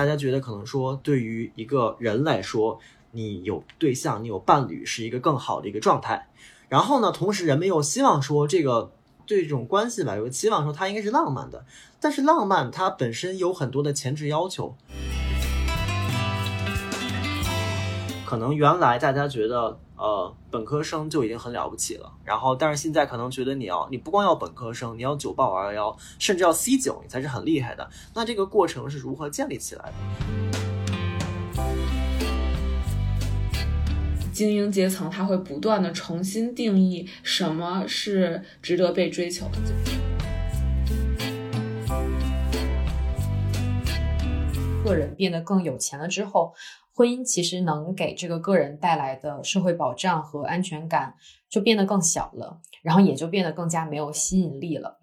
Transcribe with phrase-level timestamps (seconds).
[0.00, 2.80] 大家觉得可能说对于一个人来说，
[3.10, 6.26] 你有对象，你有伴侣是一个更好的一个状态。
[6.70, 8.92] 然后呢，同时人们又希望说这个
[9.26, 11.66] 对这种关系吧，有个期望说它应该是浪漫的，
[12.00, 14.74] 但是浪漫它本身有很多的前置要求。
[18.30, 27.90] 可能原来大家觉得，呃，本科生就已经很了不起了，然后但是现在可能觉得你要，你不光要本科生，你要九八五二幺，甚至要 C 九，你才是很厉害的。
[28.14, 29.94] 那这个过程是如何建立起来的？
[34.32, 39.58] 精英阶层他会不断的重新定义什么是值得被追求的。
[44.84, 46.54] 个人变得更有钱了之后。
[46.94, 51.14] 婚姻其实能给这个个人带来的社会保障和安全感
[51.48, 54.98] 就变得更小了，然后也就变得更加没有吸引力了。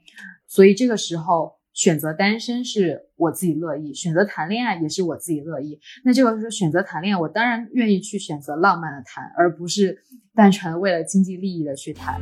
[0.47, 5.79] 所以这个时候选择单身是我自己乐意，选择谈恋爱也是我自己乐意。
[6.03, 10.03] 那这个时候选择谈恋爱，我当然愿意去选择浪漫的谈，而不是
[10.35, 12.21] 单纯为了经济利益的去谈。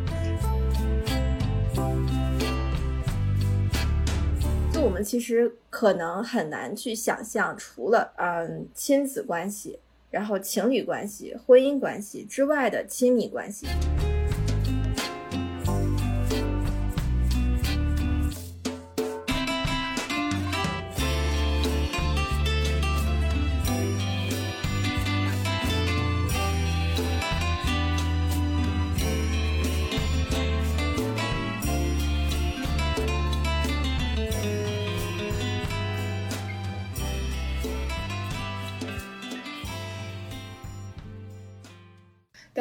[4.86, 9.80] 我们其实可能很难去想象，除了嗯亲子关系，
[10.12, 13.66] 然后情侣关系、婚姻关系之外的亲密关系。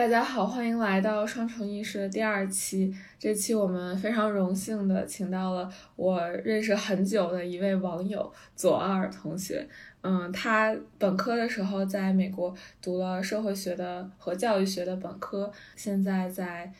[0.04, 2.94] 大家好，欢迎来到双重意识的第二期。
[3.19, 9.66] 这期我们非常荣幸的请到了我认识很久的一位网友左二同学。
[10.03, 16.71] 嗯，他本科的时候在美国读了社会学的和教育学的本科，现在在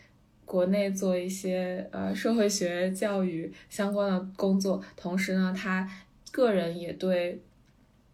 [0.45, 4.85] 国内做一些呃社会学教育相关的工作。
[4.97, 5.91] 同时呢，他
[6.31, 7.41] 个人也对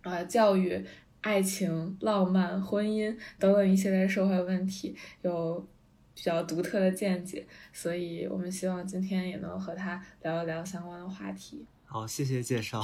[0.04, 0.86] 呃教育。
[1.22, 5.66] 爱情、浪漫、婚姻等等一系列社会问题有
[6.14, 11.66] 比较独特的见解，所以我们希望今天也能和他聊一聊相关的话题。
[11.84, 12.82] 好，谢谢介绍。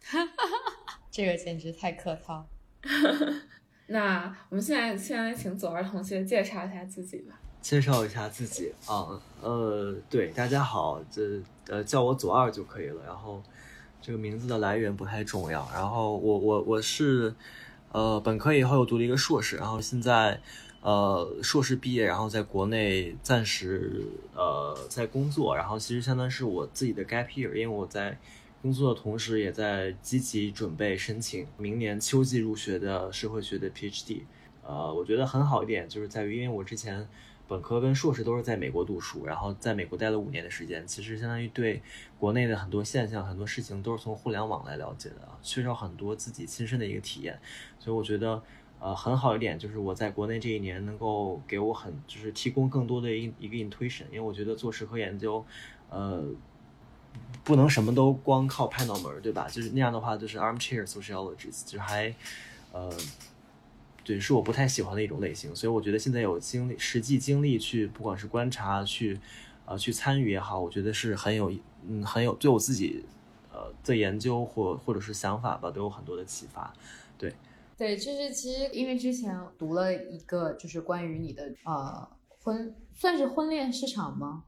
[1.10, 2.46] 这个简直太客套。
[3.88, 7.38] 那我们现在先来请左儿同学介绍一下自己吧。
[7.60, 13.02] 介绍一下自己啊，呃，对，大家好，这呃叫我左二就可以了。
[13.04, 13.42] 然后
[14.00, 15.68] 这个名字的来源不太重要。
[15.74, 17.34] 然后我我我是。
[17.92, 20.40] 呃，本科以后又读了一个硕士，然后现在，
[20.80, 24.04] 呃，硕士毕业，然后在国内暂时
[24.34, 28.18] 呃在工作，然后其实相当于是我自己的 gap year，因为我在
[28.60, 34.22] 工作的同时，也在积极准备申请明年秋季入学的社会学的 PhD。
[34.62, 37.08] 呃，我觉得很好一点就是在于，因为我之前。
[37.48, 41.80] 本科跟硕士都是在美国读书，然后在美国待了五年的时间，其实相当于对
[42.18, 47.38] 国内的很多现象、很多事情都是从互联网来了解的，缺少很多自己亲身的一个体验。
[47.78, 48.42] 所以我觉得，
[48.80, 55.44] 呃，很好一点就是我在国内这一年能够给我很就是提供更多的一一个 intuition，因为我觉得做实科研究，
[55.88, 56.24] 呃，
[57.44, 59.46] 不能什么都光靠拍脑门，对吧？
[59.48, 62.12] 就是那样的话，就是 armchair sociologist，就还，
[62.72, 62.90] 呃。
[64.06, 69.18] 对，是我不太喜欢的一种类型，所以我觉得现在有经历、实际经历去，不管是观察、去，
[69.64, 71.50] 呃，去参与也好，我觉得是很有，
[71.88, 73.04] 嗯，很有对我自己，
[73.52, 76.72] 呃，的研究或或者是想法吧，都有很多的启发。
[77.18, 77.34] 对，
[77.76, 82.08] 对，就是其实因为之前读了一个，就是关于你的呃
[82.44, 84.44] 婚，算是婚恋市场吗？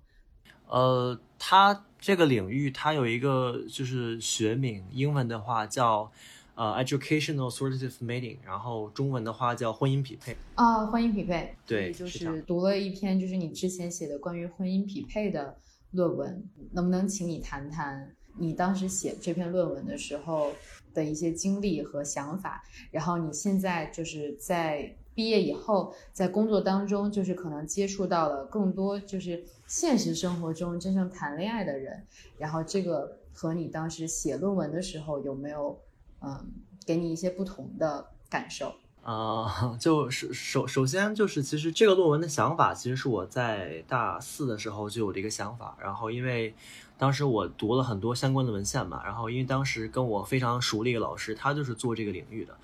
[0.69, 6.13] 呃，它这个领域它有一个就是学名，英文的话叫。
[6.59, 15.57] 呃，educational sortative mating，然后中文的话叫婚姻匹配啊，婚姻匹配，对，就是读了一篇就是你之前写的关于婚姻匹配的
[15.93, 20.51] 论文，能不能请你谈谈你当时写这篇论文的时候
[20.93, 22.61] 的一些经历和想法？
[22.91, 32.05] 然后你现在就是在毕业以后，在工作当中，就是可能接触到了更多就是现实生活中真正谈恋爱的人，
[32.37, 35.79] 然后这个和你当时写论文的时候有没有？
[36.21, 36.53] 嗯，
[36.85, 45.77] 给你一些不同的感受啊， 就首首首先就是，其实这个论文的想法，其实是我在大四的时候就有这个想法。
[45.81, 46.55] 然后因为
[46.99, 52.55] 当时我读了很多相关的文献嘛，然后因为当时跟我非常熟的一个老师，他就是做这个领域的，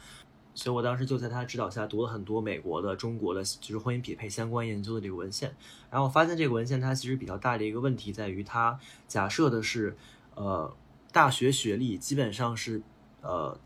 [0.54, 5.54] 所以我当时就在他指导下读了很多美国的、中国的，就是婚姻匹配相关研究的这个文献。
[5.90, 9.96] 然后我发现这个文献它其实比较大的一个问题在于，它假设的是，
[10.34, 10.74] 呃，
[11.12, 12.82] 大学学历基本上是。
[13.24, 13.58] 呃，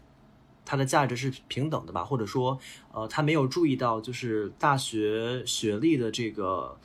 [0.64, 2.58] 它的价值是平等的吧，或者说，
[2.92, 6.78] 呃，他没有注意到就是大学学历的这个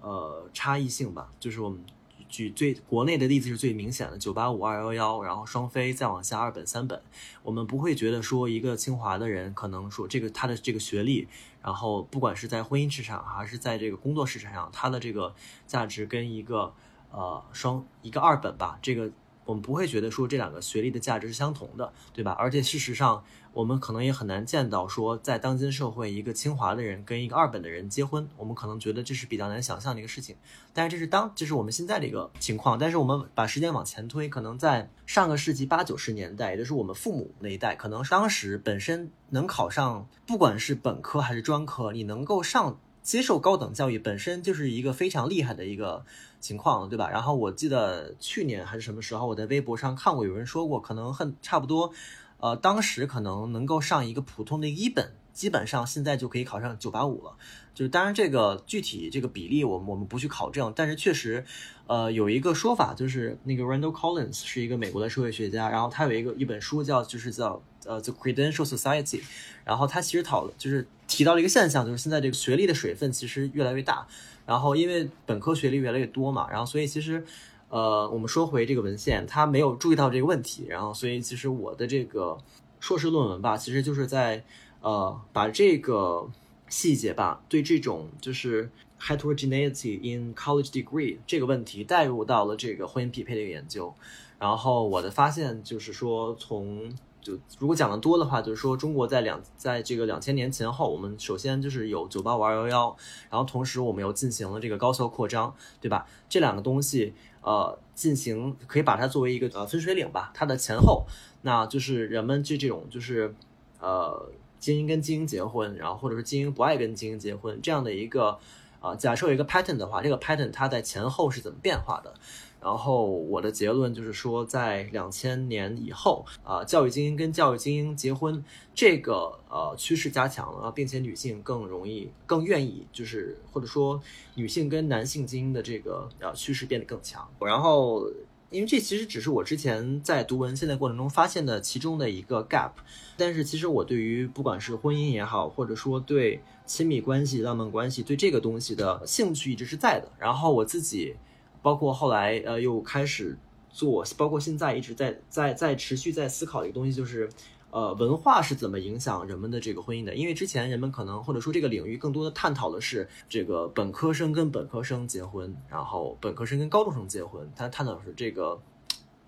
[0.00, 1.32] 呃差异性吧。
[1.40, 1.82] 就是我们
[2.28, 7.02] 举最国内的例子是最明显的，九八五二幺幺，然后双非再往下二本三本，
[7.42, 11.26] 我们不会觉得说一个清华的人可能说这个他的这个学历，
[11.62, 15.34] 然后不管是在婚姻市场还是在这个工作市场上，他的这个
[15.66, 16.72] 价值跟一个
[17.10, 19.10] 呃双一个二本吧，这个。
[19.50, 22.30] 我们不会觉得说这两个学历的价值是相同的，对吧？
[22.38, 30.36] 而且事实上，我们可能也很难见到说，在当今社会，一个清华的人跟一个二本的人结婚，我们可能觉得这是比较难想象的一个事情。
[30.72, 32.78] 但是这是当，这是我们现在的一个情况。
[32.78, 46.04] 但是我们把时间往前推，可能在上个世纪八九十年代，也就是我们父母那一代，可能当时本身能考上，不管是本科还是专科，你能够上接受高等教育，本身就是一个非常厉害的一个。
[46.40, 47.10] 情况对吧？
[47.10, 51.92] 然后我记得去年还是什么时候，我在微博上看过有人说过，可能很差不多，
[52.38, 57.36] 呃，当时可能能够上一个普通的一本，基本上现在就可以考上九八五了。
[57.74, 61.44] 就是当然这个具体这个比例，我们我们不去考证，但是确实，
[61.86, 69.22] 呃，有一个说法就是那个 Randall Collins 是一个美国的社会学家，然后他有一个一本书叫就是叫呃 The Credential Society，
[69.64, 74.06] 然后他其实讨就是提到了一个现象，就是现在这个学历的水分其实越来越大。
[74.46, 77.24] 然后，因为本科学历越来越多嘛，然后所以其实，
[77.68, 82.36] 呃，我们说回这个文献，他没有注意到这个问题，然后所以其实我的这个
[82.80, 84.42] 硕士论文吧，其实就是在
[84.80, 86.28] 呃把这个
[86.68, 88.68] 细节吧，对这种就是
[89.00, 93.94] heterogeneity in college degree 这个问题带入到了这个婚姻匹配的一个研究，
[94.40, 96.92] 然后我的发现就是说从。
[97.20, 102.96] 就如果讲的多的话，就是说中国在两在这个两千年前后，我们首先就是有九八五二幺幺，
[103.30, 106.06] 然后同时我们又进行了这个高校扩张，对吧？
[106.28, 111.06] 这两个东西，呃，进行可以把它作为一个呃分水岭吧，它的前后，
[111.42, 113.34] 那就是人们这这种就是
[113.80, 118.38] 呃精英跟精英结婚，然后或者是精英不爱跟精英结婚这样的一个
[118.80, 122.14] 啊，假设有一个 pattern 的话，这个 pattern 它在前后是怎么变化的？
[122.62, 133.98] 然后我的结论就是说，在两千年以后，啊，教育精英跟教育精英结婚这个呃趋势加强了，并且女性更容易、更愿意，就是或者说
[134.34, 137.26] 女性跟男性精英的这个呃趋势变得更强。
[137.40, 138.06] 然后，
[138.50, 142.72] 因为这其实只是我之前在读文献的过程中发现的其中的一个 gap，
[143.16, 150.12] 但是其实我对于不管是婚姻也好，或者说对亲密关系、浪漫关系，对这个东西的兴趣一直是在的。
[150.18, 151.16] 然后我自己。
[151.62, 153.36] 包括后来，呃，又开始
[153.70, 157.28] 做，包括现在一直在在在持续在思考一个东西，就是，
[157.70, 160.14] 呃，文化是怎么影响人们的这个婚姻的？
[160.14, 168.60] 因为之前人们可能或者说这个领域更多的探讨的是这个本科生跟本科生结婚，然后本科生跟高中生结婚，他探讨的是这个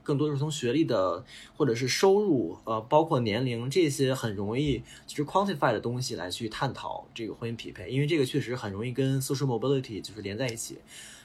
[0.02, 1.24] 更多的是从学历的
[1.56, 10.78] 或者是收入，呃，包括年龄这些很容易就是 quantify 的东西来去探讨这个婚姻匹配，因为这个确实很容易跟 social mobility 就是连在一起。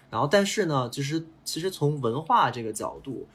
[0.10, 3.28] 然后，但是呢，就是其实从文化这个角度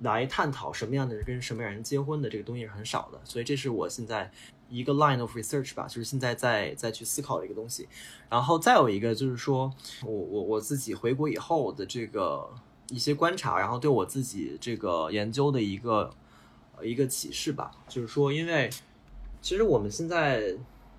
[0.00, 4.30] 来探讨什么样的人跟什么样人结婚的这个东西是很少的，所以这是我现在
[4.68, 7.88] 一个 line of research 吧，就是现在在在去思考的一个东西。
[8.28, 9.72] 然后再有一个就是说
[10.04, 12.46] 我我我自己回国以后的这个
[12.90, 16.10] 一些观察，然后对我自己这个研究的一个
[16.82, 18.68] 一个启示吧，就是说，因为
[19.40, 20.54] 其实我们现在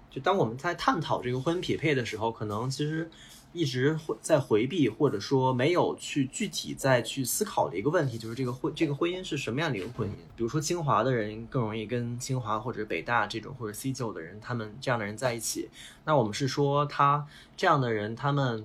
[0.10, 3.08] 就当我们在探讨这个婚姻匹配的时候，可能其实。
[3.52, 10.12] 一直会在回避，或者说没有去具体再去思考的一个问题，就是这个婚这个婚姻是什么样的一个婚姻？
[10.36, 15.68] 比如说清华的人更容易跟清华或者北大这种或者 C 九的人，他们这样的人在一起。
[16.06, 17.26] 那我们是说他
[17.58, 18.64] 这样的人他们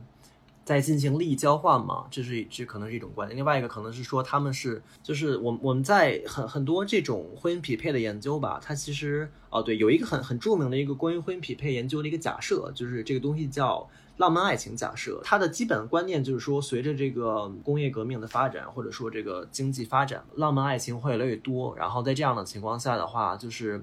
[0.66, 2.06] 在进行利益交换吗？
[2.10, 3.34] 这是这可能是一种观点。
[3.34, 13.88] 另外一个可能是说他们是就是我们我们在很很多这种婚姻匹配的研究吧，它其实哦对，有一个很很著名的一个关于婚姻匹配研究的一个假设，就是这个东西叫。
[14.16, 21.74] 浪漫爱情假设，它的基本观念就是说，随着这个工业革命的发展，或者说这个经济发展，浪漫爱情会越来越多。
[21.76, 23.80] 然后在这样的情况下的话，就是，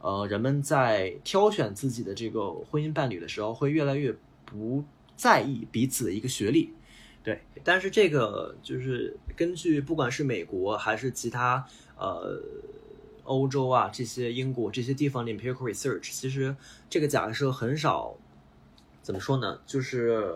[0.00, 4.16] 呃，人们在挑选自己的这个婚姻伴侣的时候，会越来越
[4.46, 4.82] 不
[5.14, 6.72] 在意彼此的一个学历。
[7.22, 11.62] 对，但是这个就是根据不管是美国还是其他
[11.98, 12.40] 呃
[13.24, 16.56] 欧洲啊这些英国这些地方的 empirical research，其实
[16.88, 18.16] 这个假设很少。
[19.06, 19.60] 怎么说呢？
[19.64, 20.34] 就是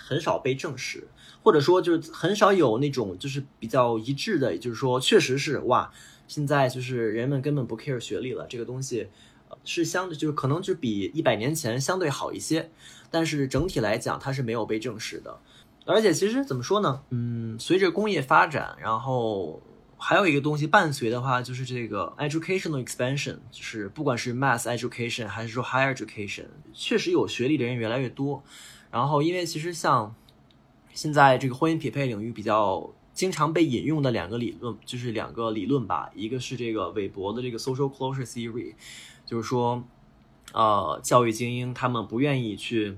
[0.00, 1.06] 很少被证实，
[1.42, 5.92] 或者说就是很少有那种就是比较一致的，也就是说，确实是哇，
[6.26, 9.08] 现在就是人们根本不 care 学历了，这个东西
[9.64, 12.70] 是相对就是可能就比一百年前相对好一些，
[13.10, 15.38] 但是整体来讲它是没有被证实的。
[15.84, 17.02] 而且其实怎么说呢？
[17.10, 19.60] 嗯，随着工业发展，然后
[19.98, 28.42] 还有一个东西伴随的话，就是这个 educational expansion，就是不管是 mass education 还是说 higher education，确实有学历的人越来越多。
[28.90, 30.14] 然后，因为其实像
[30.92, 38.74] 现在这个婚姻匹配领域比较经常被引用的两个理论，就是两个理论吧，一个是这个韦伯的这个 social closure theory，
[39.24, 39.82] 就是说，
[40.52, 42.96] 呃，教育精英他们不愿意去，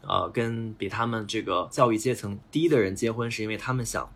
[0.00, 4.10] 呃，跟比他们这个教育阶层低的人结婚，是因为他们想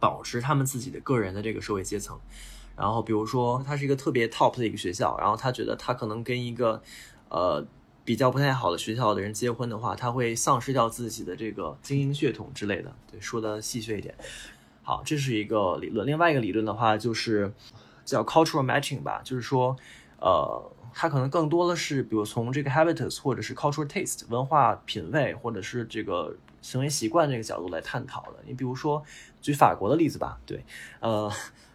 [0.00, 2.18] 保持他们自己的个人的这个社会阶层。
[2.76, 6.82] 然后，比如说，他是一个特别 top 的一个学校，然后他觉得他可能跟一个，
[7.28, 7.64] 呃。
[8.02, 12.92] 比较不太好的学校的人结婚的话，他会丧失掉自己的这个精英血统之类的。
[13.08, 14.12] 对，说的细碎一点。
[14.82, 16.04] 好，这是一个理论。
[16.04, 17.52] 另外一个理论的话，就是
[18.04, 19.76] 叫 cultural matching 吧，就是说，
[20.18, 28.36] 呃，它可能更多的是，比如从这个 habitus 或者是 cultural taste 文化品味，或者是这个行为习惯这个角度来探讨的。
[28.46, 29.02] 你比如说，
[29.40, 30.38] 举法国的例子吧。
[30.46, 30.64] 对，
[31.00, 31.30] 呃。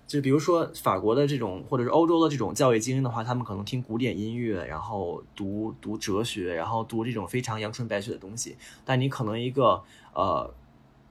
[0.08, 8.56] 就比如说法国的这种，或者是欧洲的这种教育精英的话，他们可能听古典音乐，然后读读哲学，然后读这种非常阳春白雪的东西。
[8.86, 9.82] 但你可能一个
[10.13, 10.54] 呃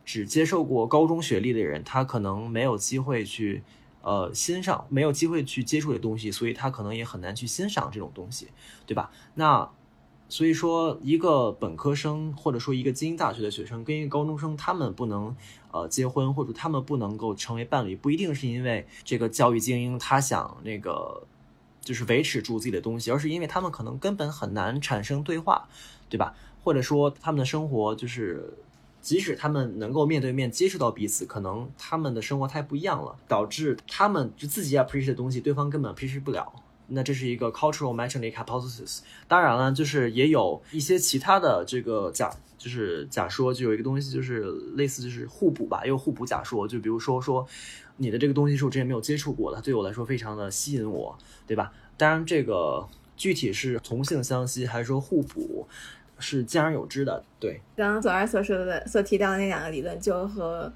[0.04, 3.64] 只接受过高中学历的人，他可能没有机会去
[4.00, 8.50] 呃欣赏，没有机会去接触的东西，所以他可能也很难去欣赏这种东西，
[8.86, 9.10] 对吧？
[9.34, 9.68] 那。
[10.34, 15.36] 所以说，一个本科生或者说一个精英大学的学生跟一个高中生，他们不能
[15.70, 21.22] 呃结婚，或者他们不能够成为伴侣，不一定是因为这个教育精英他想那个
[21.82, 25.68] 就是维持住自己的东西，而是因为他们可能根本很难产生对话，
[26.08, 26.34] 对吧？
[26.64, 28.54] 或者说他们的生活就是，
[29.00, 36.52] 即使他们能够面对面接触到彼此，可能他们的生活太不一样了，导致他们就自己 appreciate 的东西，对方根本 appreciate 不了。
[36.88, 39.00] 那这是一个 cultural matching hypothesis。
[39.26, 46.68] 当然了，就是也有一些其他的这个假，就是假说，就有一个东西，就是类似就是互补吧，也有互补假说。
[46.68, 47.46] 就比如说说，
[47.96, 51.72] 你的这个东西是我之前没有接触过的，对我来说非常的吸引我，对吧？
[51.96, 52.86] 当然，这个
[53.16, 55.66] 具体是同性相吸还是说互补，
[56.18, 57.24] 是兼而有之的。
[57.40, 60.72] 对，刚刚左二所说的、所提到的那两个理论，就和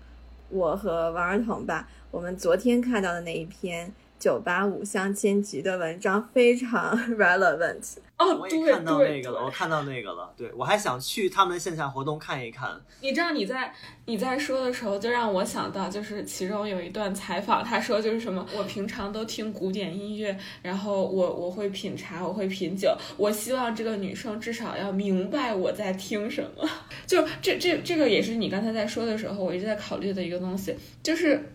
[0.48, 3.92] 我和王儿童吧，我们昨天看到的那一篇。
[4.18, 12.68] 九八五相亲局的文章非常 relevant 哦，我也看到那个了，我看到那个了，对我还想去他们的线下活动看一看。
[13.00, 13.72] 你知道你在
[14.06, 26.68] 你在说的时候，就让我想到，就是其中有一段采访，他说就是什么，我平常都听古典音乐，然后我我会品茶，我会品酒，我希望这个女生至少要明白我在听什么。
[27.06, 31.52] 就这这这个也是你刚才在说的时候，我一直在考虑的一个东西，就是。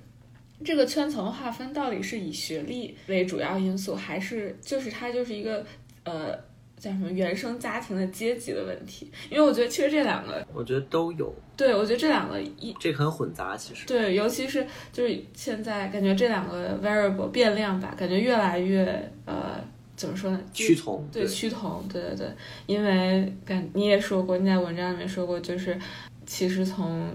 [0.63, 5.65] 这个圈层划分到底是以学历为主要因素，还是就是它就是一个
[6.03, 6.33] 呃
[6.77, 9.11] 叫什么原生家庭的阶级的问题？
[9.29, 11.33] 因为我觉得其实这两个，我觉得都有。
[11.55, 13.85] 对，我觉得这两个一这很混杂，其实。
[13.85, 18.85] 对，尤其是就是现在感觉这两个 variable 变量吧，感觉越来越
[19.25, 19.59] 呃
[19.95, 20.41] 怎么说呢？
[20.53, 21.07] 趋同。
[21.11, 21.85] 对，趋同。
[21.91, 22.27] 对对对，
[22.65, 25.77] 因为感你也说过，你在文章里面说过，就是
[26.25, 27.07] 其实从。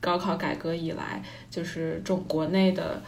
[0.00, 3.02] 高考改革以来，就是中国内的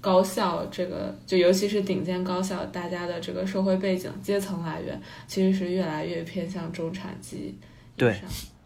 [0.00, 7.56] 高校，这个就尤其是顶尖高校，大家的这个社会背景、阶层来源，其实是越来越偏向中产级。
[7.96, 8.20] 对，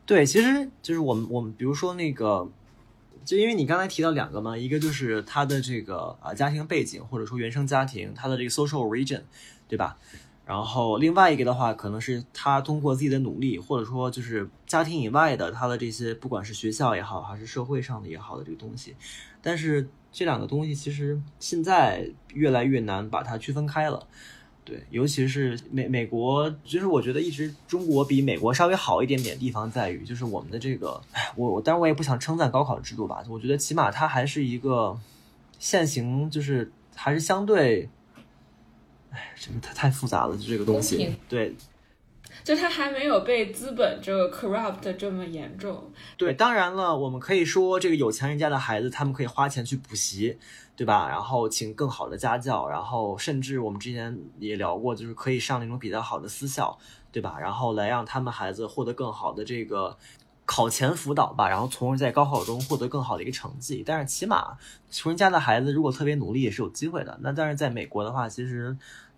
[0.06, 2.48] 对，其实就是我们我们比如说那个，
[3.24, 9.20] 就因为你刚才提到两个嘛，一个就是他的这个啊家庭背景，或者说原生家庭，他的这个 social origin，
[9.68, 9.98] 对吧？
[10.46, 18.94] 然后另外一个的话，可能是他通过自己的努力，或者说就是家庭以外的他的这些，不管是学校也好，还是社会上的也好的这个东西。
[19.42, 24.06] 但是这两个东西其实现在越来越难把它区分开了。
[24.64, 31.00] 对，尤其是美美国，就是我觉得一直中国比美国稍微好一点点地方在于，就是我们的这个，
[31.34, 34.96] 我我当然我也不想称赞高考制度吧，我觉得起码它还是一个
[35.58, 37.88] 现行，就是还是相对。
[39.16, 41.16] 哎，这个太太复杂了，就这个东西。
[41.28, 41.56] 对，
[42.44, 45.90] 就它还没有被资本这个 corrupt 这么严重。
[46.18, 50.38] 对，当然了，我们可以说这个有钱人家的孩子，他们可以花钱去补习，
[50.76, 51.08] 对吧？
[51.08, 56.78] 然后请更好的家教，然后甚至我们之前也聊过，就是可以上那种比较好的私校，
[57.10, 57.38] 对吧？
[57.40, 59.96] 然后来让他们孩子获得更好的这个
[60.44, 63.82] 考前辅导吧，然后从而在高考中获得更好的一个成绩。
[63.84, 64.58] 但是起码
[64.90, 67.18] 穷人家的孩子如果特别努力，也是有机会的。
[67.22, 68.76] 那但是在美国的话，其实。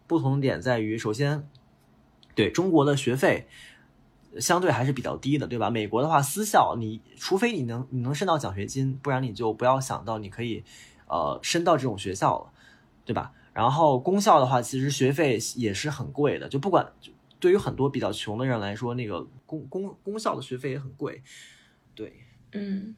[0.08, 1.46] 不同点在于，首先，
[2.34, 3.46] 对中国的学费
[4.40, 5.70] 相对还是比较低的，对吧？
[5.70, 10.64] 美国的话，私校你除非你能你能申到奖学金，不然你就不要想到你可以
[11.06, 12.52] 呃申到这种学校了，
[13.04, 13.32] 对吧？
[13.52, 16.90] 然后公校的话，其实学费也是很贵的，就不管
[17.38, 21.22] 对于很多比较穷的人来说，那个公公公校的学费也很贵，
[21.94, 22.94] 对，嗯。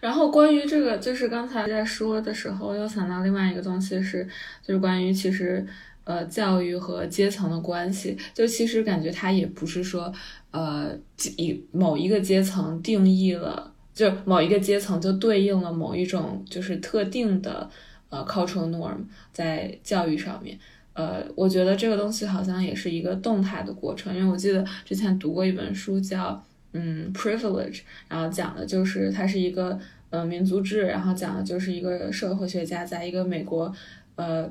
[0.00, 4.26] 然后关于这个，就是刚才在说的时候，又想到另外一个东西是，
[4.62, 5.66] 就是关于其实
[6.04, 8.16] 呃教育和阶层的关系。
[8.34, 10.12] 就其实感觉它也不是说
[10.50, 10.96] 呃
[11.36, 17.70] 以某一个阶层定义了，就某一个阶层就对应了某一种就是特定的
[18.10, 18.98] 呃 cultural norm
[19.32, 20.58] 在教育上面。
[20.94, 26.44] 呃，我觉得这个东西好像也是一个动态的过程，因为我记得之前读过一本书叫。
[26.72, 29.78] 嗯，privilege，然后讲的就是它是一个
[30.10, 33.72] 呃民族志，然后讲的就是一个社会学家在一个美国
[34.16, 34.50] 呃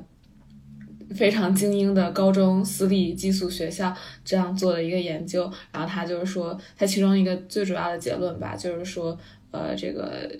[1.14, 9.18] 非常精英的高中私立寄宿学校这样做的一个研究，然后他就是说，他其中一个最主要的结论吧，就是说
[9.50, 10.30] 呃这个。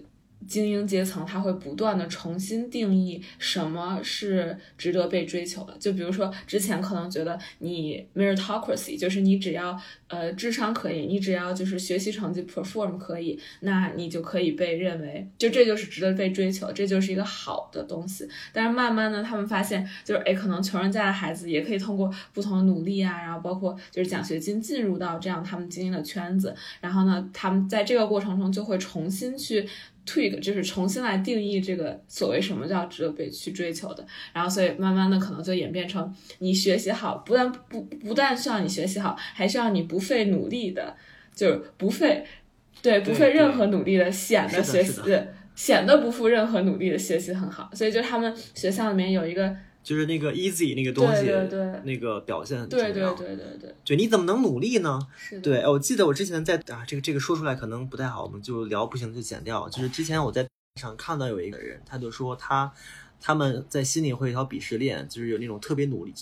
[0.47, 5.77] 精英阶层他会不断的重新定义什么是值得被追求的。
[5.79, 18.29] 就比如说，之前可能觉得你 meritocracy 就是你只要呃智商可以，你只要就是学习成绩 perform 可以，那你就可以被认为就这就是值得被追求，这就是一个好的东西。
[18.53, 29.69] 但是慢慢的，他们发现就是哎，可能穷人家的孩子也可以通过不同的努力啊，然后包括就是奖学金进入到这样他们精英的圈子，然后呢，他们在这个过程中就会重新去。
[30.07, 40.97] Twig 就是重新来定义这个所谓什么叫值得被去追求的，然后所以慢慢的可能就演变成你学习好，不但不不但需要你学习好，还需要你不费努力的，
[41.35, 42.25] 就是不费
[42.81, 45.01] 对不费任何努力的显得学习
[45.55, 49.55] 显得不负任何努力的学习很好，所以就他们学校里面有一个。
[49.83, 52.85] 就是那个 easy 那个东西，对对对，那个表现很重要。
[52.85, 55.01] 对对对对你怎么能努力呢？
[55.19, 55.43] 是的。
[55.43, 59.69] 对，我记得我之前在啊，这个这个说出来可能不太好，我们就聊不行就剪掉。
[59.69, 60.47] 就是之前我在
[60.81, 62.73] 上看到有一个人，他就说他
[63.21, 66.15] 他们在心里会有一条鄙视链，就是有那种特别努力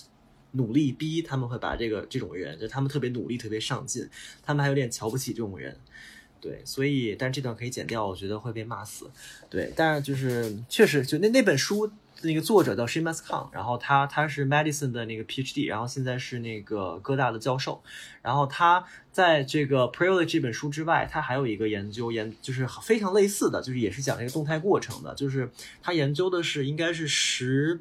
[0.53, 4.09] 努力逼，他们会把这个这种人，就他们特别努力、特别上进，
[4.43, 5.77] 他们还有点瞧不起这种人。
[6.41, 9.11] 对，所以但是这段可以剪掉，我觉得会被骂死。
[9.51, 11.93] 对，但是就是确实就那那本书。
[12.23, 17.83] 那个作者叫 Shimas Khan，然后他他是 Medicine 的那个 PhD，然后现在是那个哥大的教授。
[18.21, 25.15] 然后他在这个 Privilege 这本书之外，他还有一个研究研，就是非常类似的，就是也是讲这个动态过程的。
[25.15, 25.51] 就是
[25.83, 27.81] 他研究的是应该是十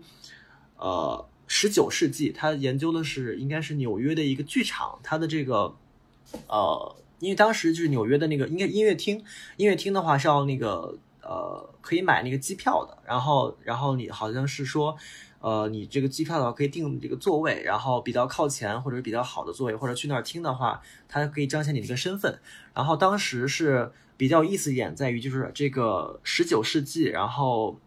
[0.77, 5.75] 呃十九世纪，他研究的是应该是纽约的一个剧场，它的这个
[6.47, 9.23] 呃，因为当时就是纽约的那个应该音乐厅，
[9.57, 10.97] 音乐厅的话是要那个。
[11.29, 14.97] 呃，可以买那个机票的，然后，然后你好像是说，
[15.41, 22.39] 呃，你这个机票的话可以订这个座位，然后比较靠前或者比较好的座位，或者去那儿听的话，它可以彰显你这个身份。
[22.73, 27.77] 然后当时是比较有意思一点在于，就是这个十九世纪，然后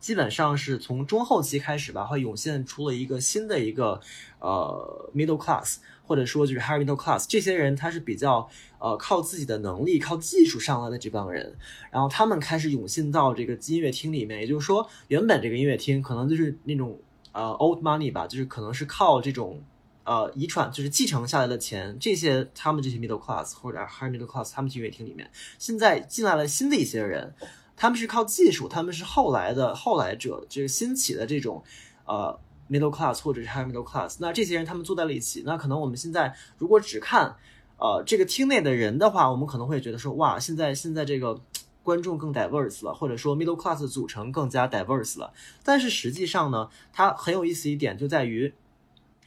[0.00, 4.00] 基本上是从中后期开始吧，会涌现出了一个新的一个
[4.40, 5.76] 呃 middle class。
[6.08, 11.54] 或者说就是 high middle class 这些人，他是比较呃靠自己的能力、靠技术上来的这帮人，
[11.90, 14.40] 然后他们开始涌现到这个音乐厅里面。
[14.40, 16.98] 也就是说，原本这个音乐厅可能就是那种
[17.32, 19.62] 呃 old money 吧，就是可能是靠这种
[20.04, 21.94] 呃遗传，就是继承下来的钱。
[22.00, 27.34] 这些他们这些 middle class 或者 high middle class 他们进音乐厅里面，现在进来了新的一些人，
[27.76, 31.62] 他们是靠技术，他们是后来的后来者，就是兴起的这种
[32.06, 32.40] 呃。
[32.70, 37.36] Middle class 或者是 high middle class，那这些人他们坐在了一起，那可能我们现在如果只看，
[37.78, 41.40] 呃，这个厅内的人的话，我们可能会觉得说，哇，现在现在这个
[41.82, 45.32] 观众更 diverse 了，或者说 middle class 组成更加 diverse 了。
[45.64, 48.52] 但是实际上呢，它很有意思一点就在于，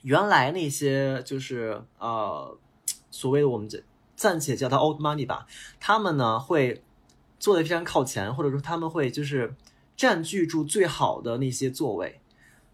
[0.04, 2.58] 原来那些就是呃，
[3.10, 3.68] 所谓的我们
[4.16, 5.48] 暂且叫它 old money 吧，
[5.80, 6.84] 他们呢会
[7.40, 9.56] 坐的非常靠前，或者说他们会就是
[9.98, 12.21] 占据住最好的那些座位。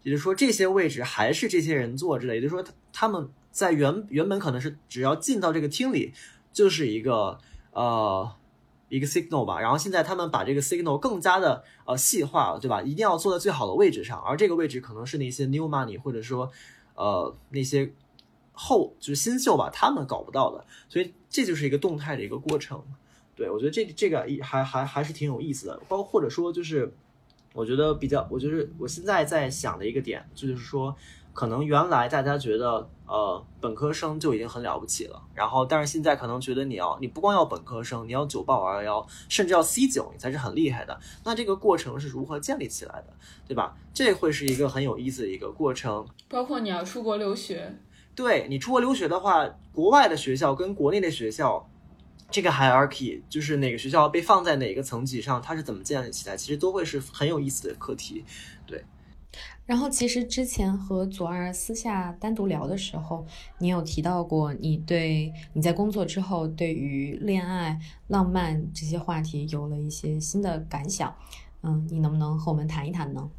[0.02, 2.34] 也就是说，这些位置还是这些人坐着的。
[2.34, 6.12] 也就是说，他他们在原原本可能是只要进到这个厅里，
[6.52, 7.38] 就是一个
[7.72, 8.30] 呃
[8.88, 9.60] 一个 signal 吧。
[9.60, 12.80] 然后现在他们把这个 signal 更加的呃细化了，对吧？
[12.80, 16.50] 一定要坐在最好的位置上，而这个位置可能是那些 new money 或者说
[16.94, 17.92] 呃那些
[18.52, 20.64] 后就是新秀吧，他们搞不到的。
[20.88, 22.82] 所以这就是一个动态的一个过程。
[23.34, 26.94] 对我觉得这这个还还还是挺有意思的，包或者说就是。
[27.58, 30.94] 我觉得比较，我就是我现在在想的一个点，就是说，
[31.32, 40.96] 可能原来大家觉得，呃，本科生就已经很了不起了，然后，但是现在可能觉得你要，你不光要本科生，你要九八五二幺，甚至要 C 九，你才是很厉害的。
[41.24, 43.12] 那这个过程是如何建立起来的，
[43.48, 43.76] 对吧？
[43.92, 46.06] 这会是一个很有意思的一个过程。
[46.28, 47.76] 包括你要出国留学，
[48.14, 51.68] 对你出国留学的话，国外的学校跟国内的学校。
[52.30, 58.24] 这个 hierarchy 就是哪个学校被放在哪个层级上，它是怎么建立起来，其实都会是很有意思的课题。
[58.66, 58.84] 对，
[59.64, 63.26] 然后其实之前和左二私下单独聊的时候，
[63.58, 71.16] 你有提到过你对你在工作之后对于恋爱、浪漫这些话题有了一些新的感想。
[71.62, 73.30] 嗯，你能不能和我们谈一谈呢？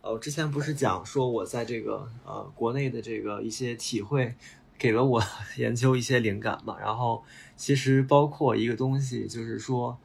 [0.00, 4.34] 呃，我之前不是讲说我在这个呃国内的这个一些体会，
[4.80, 5.22] 给了我
[5.58, 6.76] 研究一些灵感嘛。
[6.80, 7.22] 然后
[7.54, 9.98] 其实包括一个东西，就是说，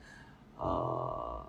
[0.58, 1.46] 呃，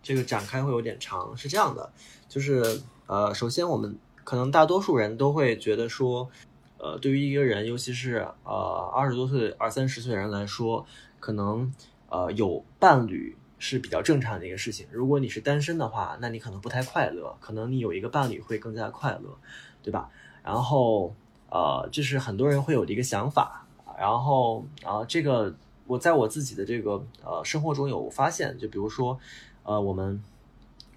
[0.00, 1.92] 这个展开会有点长，是这样的。
[2.28, 6.30] 就是呃，首先我们可能大多数人都会觉得说，
[6.78, 10.86] 呃，对于一个人，尤其是呃二十多岁、二三十岁的人来说，
[11.18, 11.72] 可能
[12.08, 14.86] 呃有伴侣是比较正常的一个事情。
[14.92, 19.36] 如果你是单身的话，那你可能不太快乐，可能你有一个伴侣会更加快乐，
[19.82, 20.08] 对吧？
[20.44, 21.14] 然后
[21.50, 23.66] 呃，这是很多人会有的一个想法。
[23.98, 25.54] 然后啊，这个
[25.86, 29.18] 我在我自己的这个呃生活中有发现，就比如说
[29.62, 30.22] 呃我们。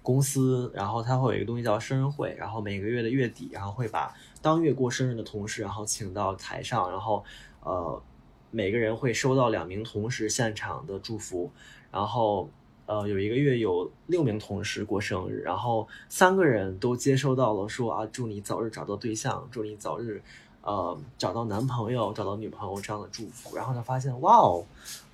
[0.04, 7.24] 公司，然后它会有一个东西叫生日会，然后每个月的月底，然后会把当月过生日的同事，然后请到台上，然后
[7.62, 8.02] 呃
[8.50, 11.52] 每个人会收到两名同事现场的祝福，
[11.92, 12.50] 然后
[12.86, 20.20] 呃有一个月有六名同事过生日，然后三个人都接收到了说啊祝你早日找到对象，祝你早日
[20.62, 24.64] 呃找到男朋友，找到女朋友这样的祝福，然后他发现哇哦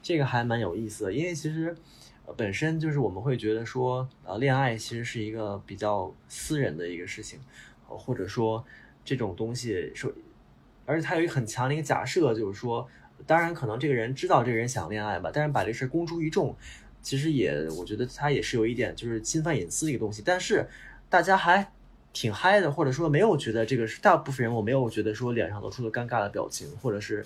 [0.03, 1.77] 这个还蛮有意思的，因为其实。
[2.37, 7.41] 本身就是我们会觉得说，呃，恋爱其实是一个比较私人的一个事情，
[7.87, 8.63] 或者说
[9.03, 10.13] 这种东西说，
[10.85, 12.87] 而且它有一个很强的一个假设，就是说，
[13.27, 16.55] 当然可能这个人知道这个人想恋爱吧，但是把这事公诸于众，
[17.01, 20.69] 其实也我觉得他也是有一点就是侵犯隐私的一个东西，但是
[21.09, 21.73] 大家还
[22.13, 27.25] 挺嗨的，或者说没有觉得这个是大部分人我没有觉得说脸上露出了尴尬的表情，或者是，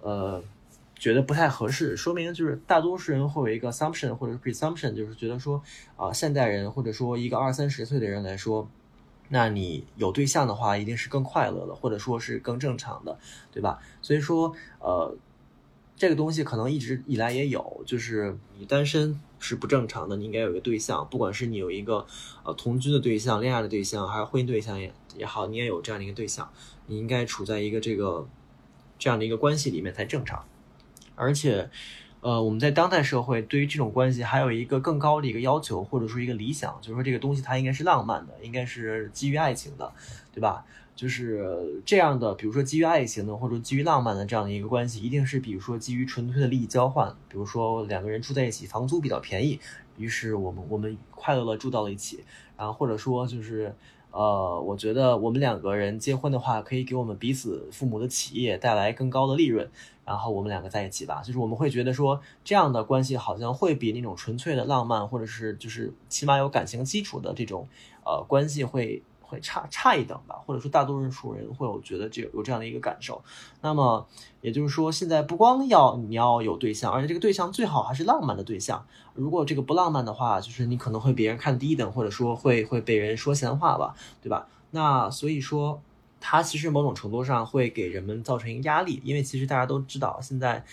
[0.00, 0.42] 呃。
[1.00, 5.62] 觉得不太合适，说明就是大多数人会有一个 assumption 或者是 presumption，就是觉得说
[5.96, 8.68] 啊，现代人或者说一个二三十岁的人来说，
[9.28, 13.16] 那你有对象的话，一定是更快乐的，或者说是更正常的，
[13.52, 13.78] 对吧？
[14.02, 15.16] 所以说，呃，
[15.98, 22.06] 这个东西可能一直以来也有，就是你单身是不正常的，你应该有一个对象，不管是你有一个
[22.44, 26.48] 呃同居的对象、恋爱的对象，还是婚姻对象也也好，你也有这样的一个对象，
[26.86, 28.28] 你应该处在一个这个
[28.96, 30.44] 这样的一个关系里面才正常。
[31.16, 31.68] 而且，
[32.20, 39.92] 呃，我们在当代社会对于这种关系还有一个更高的一个要求，或者说一个理想，就是说这个东西它应该是浪漫的，应该是基于爱情的，
[40.32, 40.64] 对吧？
[40.98, 49.60] 就是这样的，比如说基于爱情的，或者基于浪漫的这样的一个关系，一定是比如说基于纯粹的利益交换，比如说两个人住在一起，房租比较便宜，
[49.96, 52.24] 于是我们我们快乐的住到了一起，
[52.56, 53.72] 然后或者说就是，
[54.10, 59.70] 呃，我觉得我们两个人结婚的话，可以给我们彼此父母的企业带来更高的利润。
[60.04, 67.68] 然后我们两个在一起吧，就是我们会觉得说这样的关系好像会比那种纯粹的浪漫，或者是就是起码有感情基础的这种
[68.04, 73.22] 呃关系会会差差一等吧，或者说大多数人会有觉得这有这样的一个感受。
[73.60, 74.06] 那么
[74.40, 78.84] 也就是说，现在不光要你要有对象，而且这个对象最好还是浪漫的对象。
[79.14, 84.48] 如果这个不浪漫的话，就是你可能会别人看低一等，或者说会会被人说闲话吧，对吧？
[84.72, 85.80] 那所以说。
[86.20, 90.64] 它其实某种程度上会给人们造成一个压力，因为其实大家都知道，现在，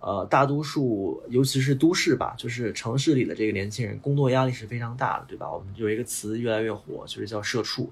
[0.00, 5.50] 呃，大多数尤其是都市吧，就是城市里的这个年轻人，工作压力是非常大的，对吧？
[5.52, 7.90] 我们有一个词越来越火，就是叫“社畜”。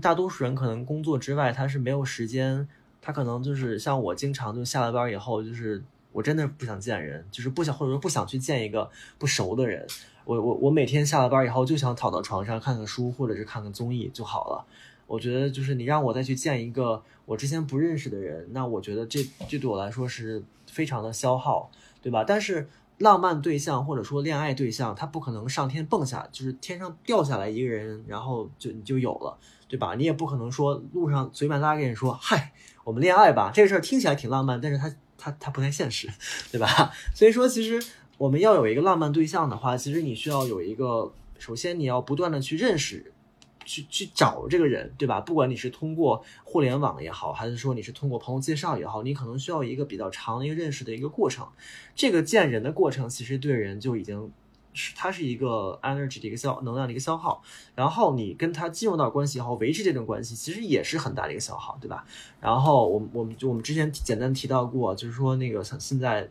[0.00, 2.68] 大多数人可能工作之外，他是没有时间，
[3.00, 9.86] 他可能就是像我，经常就下了班以后，就是我真的不想见人，就是不想或者说不想去见一个不熟的人。
[10.24, 14.64] 我我我每天下了班以后就想躺到床上看看书，或者是看看综艺就好了。
[15.10, 21.68] 我觉得就是你让我再去见一个我之前不认识的人，那我觉得这这对我来说是非常的消耗，
[22.00, 22.22] 对吧？
[22.22, 22.68] 但是
[22.98, 29.96] 浪漫对象或者说恋爱对象，他不可能上天蹦下，就是天上掉下来一个人，然后就你就有了，对吧？
[29.96, 32.52] 你也不可能说路上随便拉个人说，嗨，
[32.84, 36.08] 我们恋爱吧，这个事儿听起来挺浪漫，但是他他他不太现实，
[36.52, 36.92] 对吧？
[37.16, 37.84] 所以说，其实
[38.16, 43.12] 我们要有一个浪漫对象的话，其实你需要有一个，首先你要不断的去认识。
[43.70, 45.20] 去去找这个人，对吧？
[45.20, 51.46] 不管你是通过互联网也好，还是说你是通过朋友介绍也好，你可能需要一个比较长的一个认识的一个过程。
[51.94, 54.32] 这个见人的过程，其实对人就已经
[54.72, 57.40] 是它是一个 energy 的一个消能量的一个消耗。
[57.76, 62.04] 然后你跟他进入到关系以后，维持这种关系，其实也是很大的一个消耗，对吧？
[62.40, 66.28] 然后我们我们就我们之前简单提到过，就是说那个现在，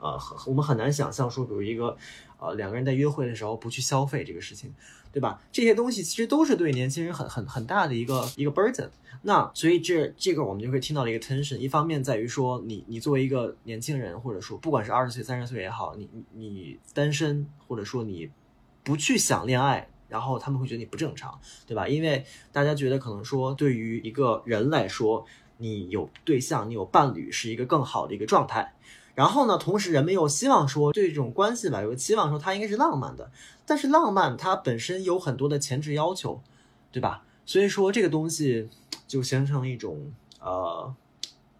[0.00, 1.94] 呃，我们很难想象说，比如一个
[2.38, 4.72] 呃两个人在约会的时候不去消费这个事情。
[5.18, 5.42] 对吧？
[5.50, 8.88] 这些东西其实都是对年轻人很很很大的一个一个 burden。
[9.22, 11.56] 那所以这这个我们就会听到了一个 tension。
[11.56, 18.30] 一方面在于说，你你作为一个年轻人，或者说不管是二十岁三十岁也好，你你单身或者说你
[18.84, 21.88] 不去想恋爱然后他们会觉得你不正常，对吧？
[21.88, 25.26] 因为大家觉得可能说对于一个人来说，
[25.56, 28.72] 你有对象，你有伴侣是一个更好的一个状态。
[29.18, 33.28] 然后呢，同时人们又希望说对这种关系吧，有期望说它应该是浪漫的，
[33.66, 36.40] 但是浪漫它本身有很多的前置要求，
[36.92, 37.24] 对吧？
[37.44, 38.68] 所以说这个东西
[39.08, 40.94] 就形成一种呃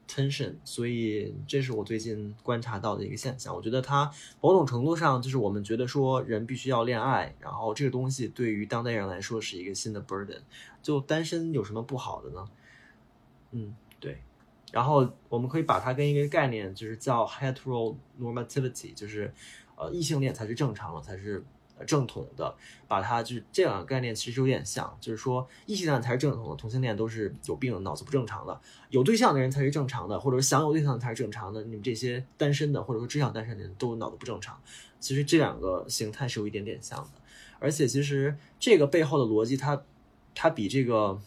[0.09, 3.53] tension，所以这是我最近观察到的一个现象。
[3.53, 4.09] 我觉得它
[4.41, 10.43] 某种程度上就是我们觉得说人必须要恋爱，然后这个东西对于当代人来说是一个新的 burden。
[10.81, 12.49] 就单身有什么不好的呢？
[13.51, 14.23] 嗯，对。
[14.71, 19.33] 然后我们可以把它跟一个概念，就是叫 heteronormativity，就是
[19.77, 21.43] 呃异性恋才是正常的，才是
[21.87, 22.55] 正统的。
[22.87, 28.61] 把它就是这两个概念其实有点像，就是说异性恋才是正统的，同性恋都是有病、脑子不正常的。
[28.91, 31.63] 有对象的人才是正常的，或者想有对象才是正常的。
[31.63, 34.61] 你们这些单身的或者说只想单身的人都脑子不正常。
[35.01, 37.11] 其实这两个形态是有一点点像的，
[37.59, 39.83] 而且其实这个背后的逻辑，它
[40.35, 41.19] 它比这个，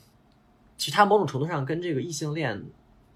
[0.78, 2.64] 其实它某种程度上跟这个异性恋。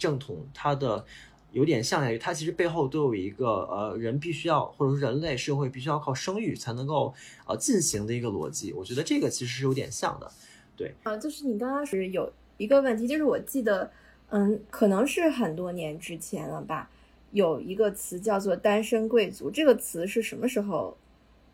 [0.06, 1.04] 正统它的
[1.52, 7.12] 有点像在于，它其实背后都有一个呃人必须要或者说人类社会必须要靠生育才能够
[7.48, 8.72] 呃进行的一个逻辑。
[8.74, 10.32] 我觉得这个其实是有点像的，
[10.78, 13.90] 对啊，就是你刚刚是有一个问题，就是我记得
[14.30, 16.88] 嗯，可能是很多年之前了吧，
[17.32, 20.96] 有一个词叫做单身贵族，这个词是什么时候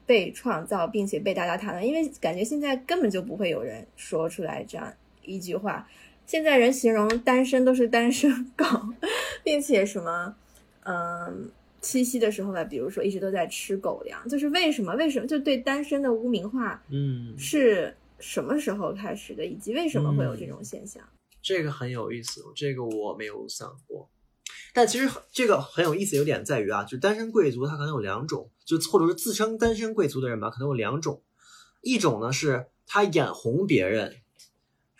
[0.06, 1.88] 被创造并且被大家谈论？
[1.88, 4.92] 因为感觉现在根本就不会有人说出来这样
[5.24, 5.88] 一句话。
[6.32, 8.65] 现在人形容单身都是单身狗，
[9.44, 10.34] 并且什么，
[10.86, 14.94] 嗯，七夕的时候吧，比如说一直都在吃狗粮，就是为什么？
[14.96, 16.82] 为什么就对单身的污名化？
[16.88, 19.46] 嗯，是什么时候开始的？
[19.46, 21.04] 以及为什么会有这种现象？
[21.41, 24.10] 这个很有意思，这个我没有想过。
[24.74, 31.22] 但其实这个很有意思，有点在于啊，就是单身贵族他可能有两种，就或者是自称单身贵族的人吧，可能有两种，
[31.82, 34.15] 一种呢是他眼红别人。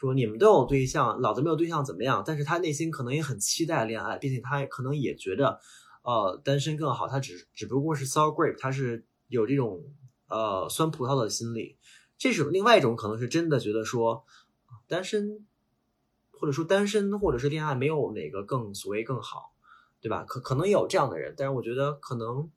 [0.02, 2.24] 说你们都有对象，老子没有对象怎么样？
[2.26, 5.60] 但是他内心可能也很期待恋爱，并且他可能也觉得，
[6.02, 7.08] 呃，单身更好。
[7.08, 9.84] 他只只不过是 sour grape，他是有这种
[10.28, 11.78] 呃酸葡萄的心理。
[12.18, 14.26] 这是另外一种可能是真的觉得说，
[14.88, 15.46] 单身
[16.32, 19.54] 或者说单身或者是恋爱没有哪个更所谓更好，
[20.02, 20.24] 对吧？
[20.28, 22.50] 可可能有这样的人，但是我觉得可能，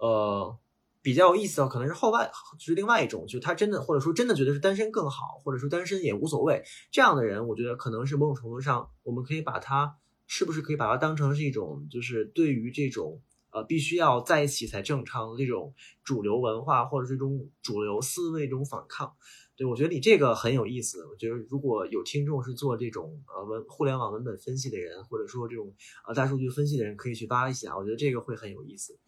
[0.00, 0.58] 呃。
[1.02, 6.62] 比较有意思的可能是后外，就是另外一种，就他真的或者说真的觉得是单身更好，或者说单身也无所谓
[6.92, 19.12] 这样的人，我觉得可能是某种程度上，我们可以把他是不是可以把它当成是一种，就是对于这种呃必须要在一起才正常的这种主流文化或者这种主流思维一种反抗。
[19.54, 21.04] 对我觉得你这个很有意思。
[21.06, 25.74] 我觉得如果有听众是做这种呃文互联网文本分析的人，或者说这种
[26.06, 28.98] 呃大数据分析的人，可以去扒一下，我觉得这个会很有意思。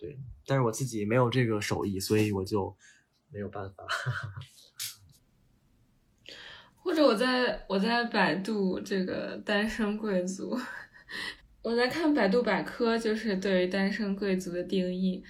[0.00, 2.74] 对，但是我自己没有这个手艺，所以我就
[3.30, 3.86] 没有办法。
[6.82, 10.58] 或者我在我在百度这个单身贵族，
[11.60, 15.22] 我在看百度百科，就是对于单身贵族的定义，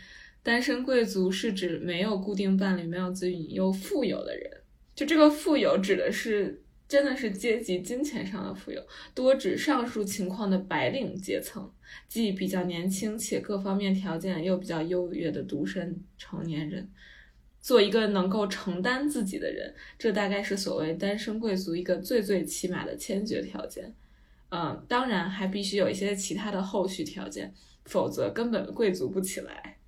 [0.44, 4.62] 单身贵族是指没有固定伴侣、没有子女又富有的人。
[4.94, 6.62] 就这个富有指的是。
[6.90, 8.82] 真的是阶级、金钱上的富有，
[9.14, 11.70] 多指上述情况的白领阶层，
[12.08, 16.90] 即比较年轻且各方面条件又比较优越的独身成年人。
[17.60, 23.94] 做一个能够承担自己的人，这大概是所谓单身贵族一个最最起码的先决条件。
[24.48, 29.78] 嗯，当然还必须有一些其他的后续条件，否则根本贵族不起来。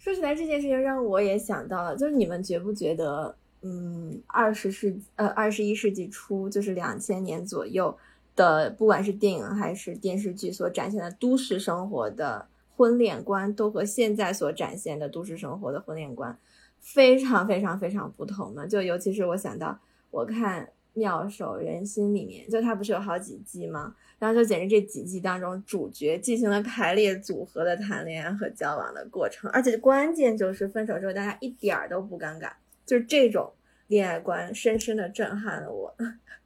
[0.00, 3.36] 说起来这件事情，让我也想到了，就是你们觉不觉得？
[3.62, 7.96] 嗯，二十世呃二十一世纪初，就是两千年左右
[8.34, 12.46] 的，不管是电影还是电视剧所展现的都市生活的
[12.76, 16.38] 婚恋观，都和现在所展现的都市生活的婚恋观
[16.78, 18.66] 非常非常非常不同的。
[18.66, 19.78] 就尤其是我想到，
[20.10, 23.94] 我看《妙手仁心》里面，就它不是有好几季吗？
[24.18, 32.50] 然后就简直这几季当中，主角进行了排列组合的谈恋爱和交往的过程，而且关键就是分手之后，大家一点儿都不尴尬。
[32.90, 33.52] 就是这种
[33.86, 35.94] 恋爱观深深的震撼了我，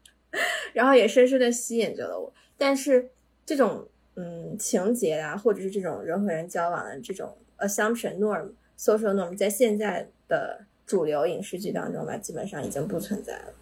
[0.75, 2.31] 然后也深深的吸引着了我。
[2.59, 3.09] 但是
[3.47, 13.55] 这种嗯情节啊，或者是这种人和人交往的这种 assumption norm social norm，在现在的主流影视剧当中吧，基本上已经不存在了。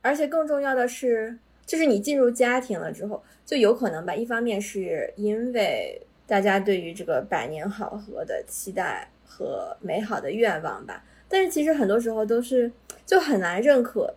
[0.00, 4.14] 而且更重要的是，就是你进入家庭了之后，就有可能吧。
[4.14, 11.04] 一方面是因为大家对于这个百年好合的期待和美好的愿望吧。
[11.28, 12.70] 但是其实很多时候都是
[13.04, 14.14] 就很难认可，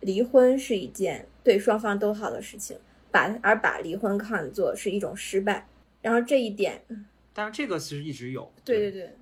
[0.00, 2.78] 离婚是一件对双方都好的事情，
[3.10, 5.66] 把而把离婚看作是一种失败。
[6.00, 6.82] 然后这一点，
[7.32, 9.16] 但是这个其实一直有，对对对，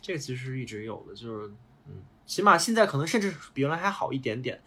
[0.00, 1.52] 这个其实是一直有的，就是
[1.86, 4.60] 嗯，起码现在可能甚至比原来还好一点点。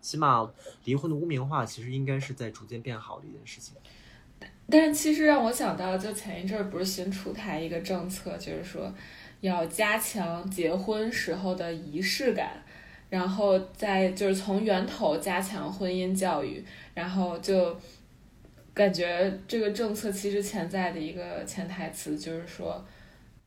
[0.00, 0.52] 起码
[0.84, 3.74] 离婚的污名化其实应该是在逐渐变好的一件事情。
[4.68, 8.92] 但是其实让我想到，就前一阵儿不是新出台一个政策，就是说
[9.40, 12.62] 要加强结婚时候的仪式感，
[13.08, 17.76] 然后再就是从源头加强婚姻教育，然后就
[18.72, 22.84] 感觉这个政策其实潜在的一个潜台词就是说，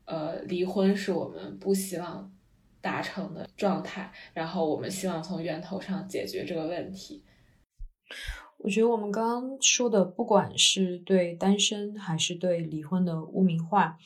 [0.06, 2.32] 呃，离婚是我们不希望。
[2.80, 7.22] 达成的状态，然后我们希望从源头上解决这个问题。
[8.60, 13.98] 我觉得我们刚刚说的，不管是对单身还是对离婚的污名化，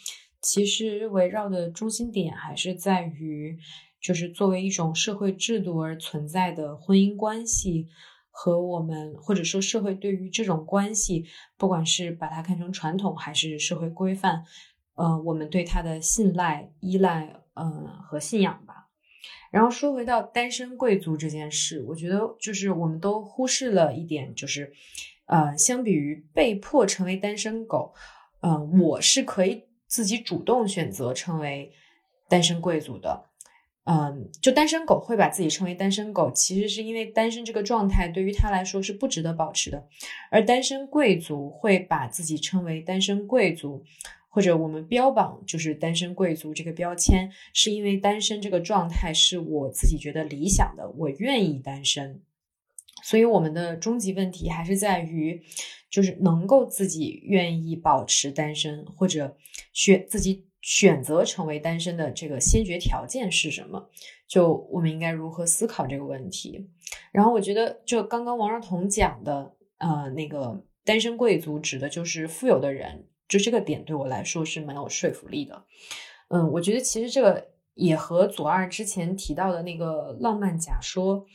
[0.42, 3.58] 其实围绕的中心点还是在于，
[4.02, 7.88] 就是作为一种社会制度而存在的婚姻关系
[8.30, 11.26] 和我们或者说社会对于这种关系，
[11.58, 14.44] 不管是把它看成传统还是社会规范，
[14.96, 17.38] 呃，我们对它的信赖、依赖。
[17.54, 18.88] 嗯，和信仰吧。
[19.52, 24.72] 然后说回到单身贵族这件事，我觉得就是我们都忽视了一点，就是
[25.26, 27.94] 呃，相比于被迫成为单身狗，
[28.40, 31.70] 嗯，我是可以自己主动选择成为
[32.30, 33.26] 单身贵族的。
[33.84, 39.86] 嗯，就单身狗会把自己称为单身狗，其实是因为单身这个状态对于他来说是不值得保持的，
[40.30, 43.84] 而单身贵族会把自己称为单身贵族。
[44.34, 52.22] 或者我们标榜就是单身贵族这个标签，是因为单身这个状态是我自己觉得理想的，我愿意单身。
[53.02, 55.42] 所以我们的终极问题还是在于，
[55.90, 59.38] 就是能够自己愿意保持单身，或者
[59.74, 63.90] 选自己选择成为单身的这个先决条件是什么？
[64.28, 66.70] 就我们应该如何思考这个问题？
[67.12, 73.08] 然后我觉得，就刚刚王若彤讲的，呃，那个单身贵族指的就是富有的人。
[73.28, 75.64] 就这个点对我来说是蛮有说服力的，
[76.28, 81.26] 嗯，我觉得其实这个也和左二之前提到的那个浪漫假说，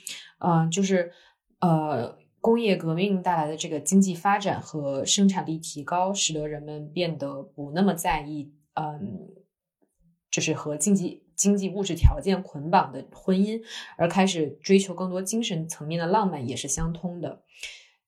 [0.40, 1.10] 嗯，就是
[1.66, 9.28] 呃工业革命带来的这个经济发展和生产力提高，使得人们变得不那么在意，嗯，
[10.30, 13.60] 就是和经济经济物质条件捆绑的婚姻，
[13.96, 17.42] 而开始追求更多精神层面的浪漫，也是相通的。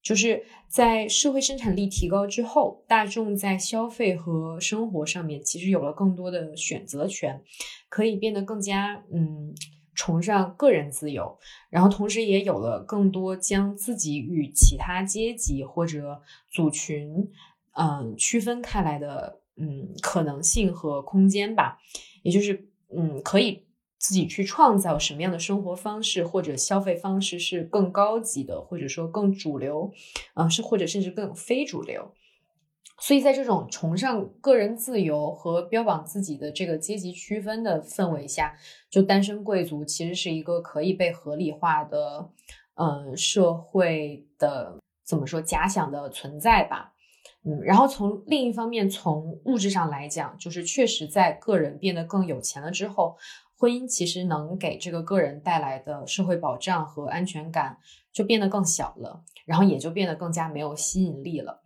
[0.00, 7.42] 就是在社会生产力提高之后，大众在消费和生活上面其实有了更多的选择权，
[7.88, 9.52] 可以变得更加嗯
[9.98, 11.36] 崇尚个人自由，
[11.68, 17.28] 然后同时也有了更多将自己与其他阶级或者组群
[17.72, 21.78] 嗯区分开来的嗯可能性和空间吧，
[22.22, 23.66] 也就是嗯可以。
[24.00, 29.92] 自己去创造什么样的生活方式或者消费方式是更高级的，或者说更主流，
[30.34, 32.14] 啊，是或者甚至更非主流。
[33.00, 38.56] 所以在这种崇尚个人自由和标榜自己的这个阶级区分的氛围下，
[38.90, 42.28] 就单身贵族其实是一个可以被合理化的，
[42.74, 46.92] 嗯，社会的怎么说假想的存在吧。
[47.44, 53.16] 嗯，然后从另一方面，从物质上来讲，就是确实在个人变得更有钱了之后。
[53.60, 57.76] 婚姻其实能给这个个人带来的社会保障和安全感
[58.12, 61.60] 就变得更小了，然后也就变得更加没有吸引力了。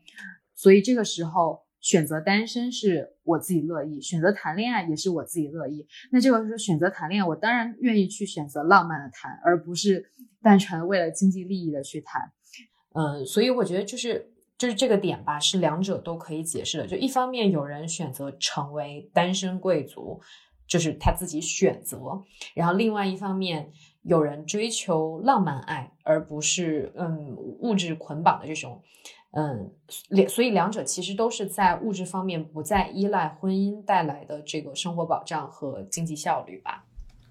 [0.62, 5.84] 所以这个时候选择单身是我自己乐意，选择谈恋爱也是我自己乐意。
[6.12, 12.30] 那这个时候选择谈恋爱，我当然愿意去选择浪漫的谈，而不是单纯为了经济利益的去谈。
[12.94, 16.86] 嗯，所以我觉得就是就是这个点吧，是两者都可以解释的。
[16.86, 20.20] 就一方面有人选择成为单身贵族。
[20.64, 21.98] 就是他自己选择，
[22.54, 23.70] 然后另外一方面，
[24.04, 28.80] 有人追求浪漫爱，而不是嗯物质捆绑的这种，
[29.32, 29.70] 嗯
[30.10, 36.84] 两所以两者其实都是在物质方面不再依赖婚姻带来的这个生活保障和经济效率吧。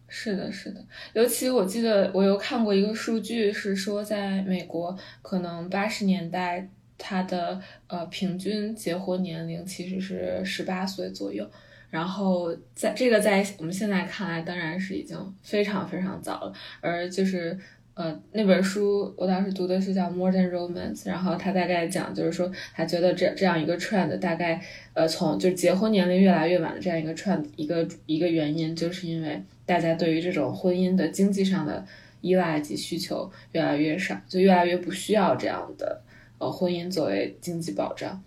[0.08, 11.49] 是的，是的，尤其我记得我有看过一个数据，是说在美国，可能八十年代他的呃平均结婚年龄其实是十八岁左右。
[11.89, 16.54] 然后在这个在我们现在看来，当然是已经非常非常早了。
[16.82, 17.58] 而就是
[17.94, 24.62] 呃那本书，我当时读的是叫《Modern Romance》，然后他大概讲就是说，他觉得这这样一个 trend，大概
[24.94, 31.86] 呃从就结婚年龄越来越晚的这样一个 trend，一个一个原因，就是因为大家对于这种婚姻的经济上的
[32.22, 36.02] 依赖及需求越来越少，就越来越不需要这样的
[36.38, 38.24] 呃婚姻作为经济保障。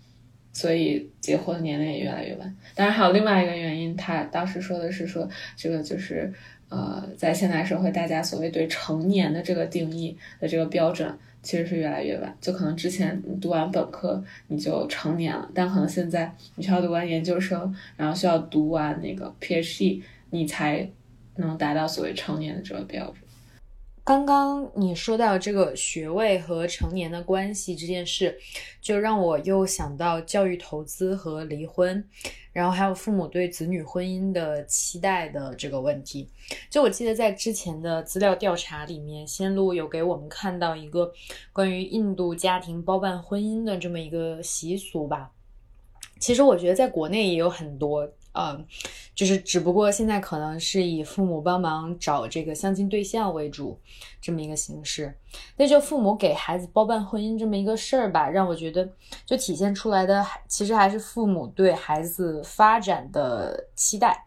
[0.53, 2.55] 所以结婚年龄也越来越晚。
[2.75, 6.31] 当然还有另外一个原因，他当时说的是说这个就是
[6.69, 12.35] 呃，在现代社会，大家所谓对成年的这个定义的这个标准其实是越来越晚。
[12.41, 20.01] 就可能之前你读完本科你就成年了，但可能现在你需要读完研究生，然后需要读完那个 PhD，
[20.31, 20.89] 你才
[21.35, 23.17] 能达到所谓成年的这个标准。
[24.03, 28.37] 刚刚你说到这个学位和成年的关系这件事，
[28.79, 32.03] 就让我又想到教育投资和离婚，
[32.55, 36.29] 然后还有父母对子女婚姻的期待的这个问题。
[36.69, 41.11] 就我记得在之前的资料调查里面，仙露有给我们看到一个
[41.51, 45.29] 关于印度家庭包办婚姻的这么一个习俗吧。
[46.17, 48.09] 其实我觉得在国内也有很多。
[48.35, 48.65] 嗯，
[49.15, 53.79] 就是只不过现在可能是以父母帮忙找这个相亲对象为主，
[54.21, 55.17] 这么一个形式。
[55.57, 58.87] 那就父母给孩子包办婚姻这么一个事儿吧，让我觉得
[59.25, 64.25] 就体现出来的，其实还是父母对孩子发展的期待。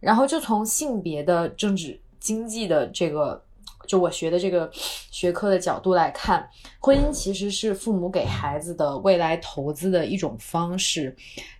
[0.00, 3.42] 然后就从性别的、政治、经济的这个。
[3.86, 4.70] 就我学的这个
[5.10, 6.48] 学科的角度来看，
[6.80, 11.14] 婚姻其实是父母给孩子的未来投资的一种方式，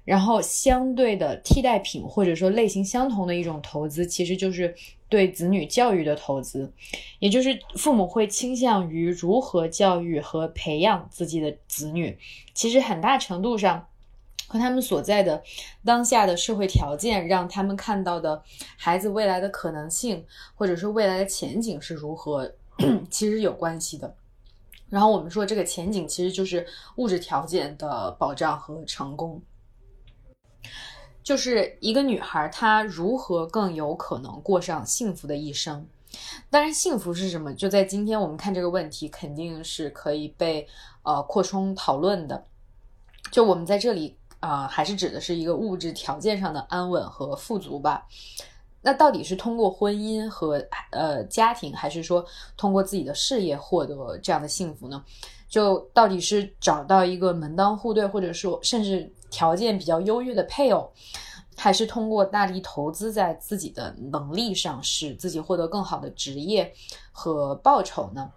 [0.04, 4.74] 然后相对的替代品或者说类型相同的一种投资，其实就是
[5.08, 6.72] 对子女教育的投资，
[7.18, 12.16] 也就是父母会倾向于如何教育和培养自己的子女，
[12.54, 13.86] 其实很大程度上。
[14.52, 15.42] 和他们所在的
[15.82, 18.42] 当下的社会条件，让他们看到的
[18.76, 22.52] 孩子未来的可能性，或者说未来的前景是如何，
[23.08, 24.14] 其实有关系的。
[24.90, 29.40] 然后我们说这个前景其实就是物质条件的保障和成功，
[31.22, 35.86] 就是一个女孩她如何更有可能过上幸福的一生。
[36.50, 37.54] 当然，幸福是什么？
[37.54, 40.68] 就在今天我们看这个问题，肯定是可以被
[41.04, 42.44] 呃扩充讨论的。
[43.30, 44.18] 就我们在这里。
[44.42, 48.04] 啊，还是指的是一个物质条件上的安稳和富足吧。
[48.82, 52.26] 那到底是通过婚姻和呃家庭，还是说
[52.56, 55.04] 通过自己的事业获得这样的幸福呢？
[55.48, 60.90] 就到底是找到一个门当户对，或者说甚至条件比较优越的配偶，
[61.56, 66.74] 还是通过大力投资在自己的能力上，使自己获得更好的职业
[67.12, 68.28] 和报酬呢？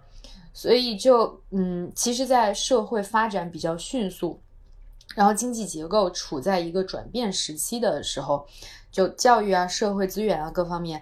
[0.53, 4.39] 所以就嗯，其实，在社会发展比较迅速。
[5.16, 8.45] 然后经济结构处在一个转变时期的时候，
[8.91, 11.01] 就教育啊、社会资源啊各方面，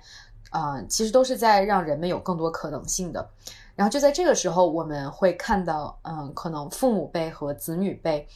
[0.52, 3.30] 啊，其实都是在让人们有更多可能性的。
[3.76, 8.28] 然后就在这个时候，我们会看到，嗯，可能父母辈和子女辈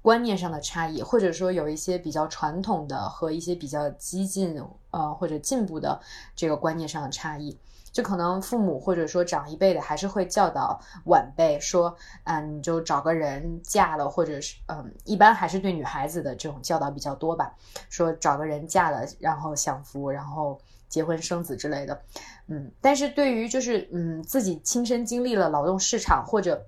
[0.00, 4.62] 观念上的差异，或者说有一些比较传统的和一些比较激进，
[4.92, 6.00] 呃，或者进步的
[6.36, 7.58] 这个观念上的差异。
[7.94, 17.54] 就可能父母或者说长一辈的还是会教导晚辈说，嗯，你就找个人嫁了，或者是嗯，一般还是对女孩子的这种教导比较多吧。
[17.88, 22.02] 说找个人嫁了，然后享福，然后结婚生子之类的。
[22.48, 26.66] 嗯，但是对于就是嗯自己亲身经历了劳动市场或者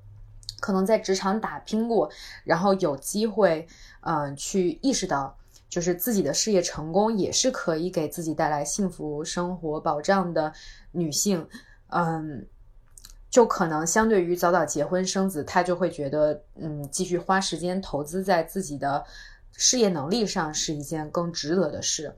[0.60, 2.08] 可能在职场打拼过，
[2.44, 3.66] 然后有机会
[4.02, 5.35] 嗯去意识到。
[5.68, 10.52] 就是自己的事业成功也是可以给自己带来幸福生活保障的
[10.92, 11.46] 女性，
[11.88, 12.46] 嗯，
[13.28, 19.04] 就可能相对于早早结婚生子，她就会觉得，嗯，继续花时间投资在自己的
[19.52, 22.16] 事业能力上是一件更值得的事。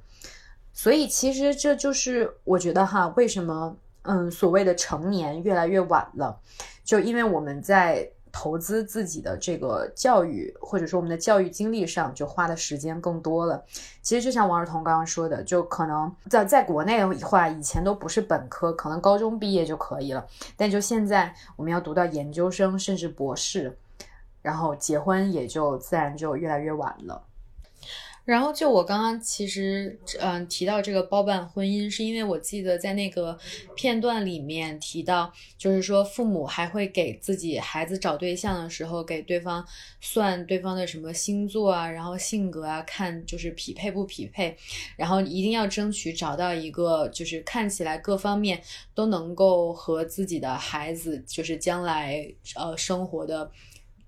[0.72, 6.38] 所以，其实这就是我觉得哈，为什么，嗯，所谓的成年越来越晚了，
[6.84, 8.12] 就因为我们在。
[8.32, 13.64] 投资自己的这个教育，或者说我们的教育经历上，就花的时间更多了。
[14.02, 20.26] 其实就像王尔彤刚刚说的，就可能在在国内的话，以前都不是本科，可能高中毕业就可以了。
[20.56, 23.76] 但就现在，我们要读到研究生，甚至博士，
[24.42, 27.22] 然后结婚也就自然就越来越晚了。
[28.28, 33.38] 然后就我刚刚其实嗯提到这个包办婚姻，是因为我记得在那个
[33.74, 39.66] 片段里面提到，就是说父母还会给自己孩子找对象的时候，给对方
[40.02, 44.54] 算对方的什么星座啊，然后性格啊，看就是匹配不匹配，
[44.98, 48.60] 然后一定要争取找到一个就是看起来各方面
[48.94, 53.50] 都能够和自己的孩子就是将来呃生活的。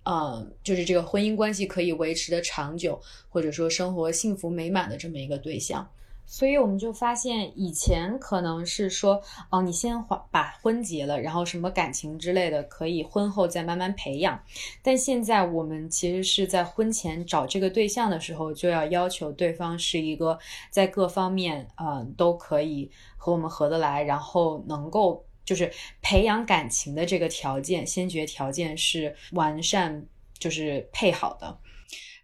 [0.05, 5.87] 嗯，就是这个婚姻关系可以维持的长久，或者说生活幸福美满的这么一个对象，
[6.25, 14.43] 所以我们就发现，以前可能是说，哦，你先把婚结了，然后什么感情之类的可以婚后再慢慢培养，
[14.83, 20.39] 但现在我们其实是在婚前找这个对象的时候，就要要求对方是一个
[20.71, 25.25] 在各方面，嗯，都可以和我们合得来，然后能够。
[25.51, 25.69] 就是
[26.01, 30.07] 培养感情的这个条件，先决条件是完善，
[30.39, 31.59] 就是配好的。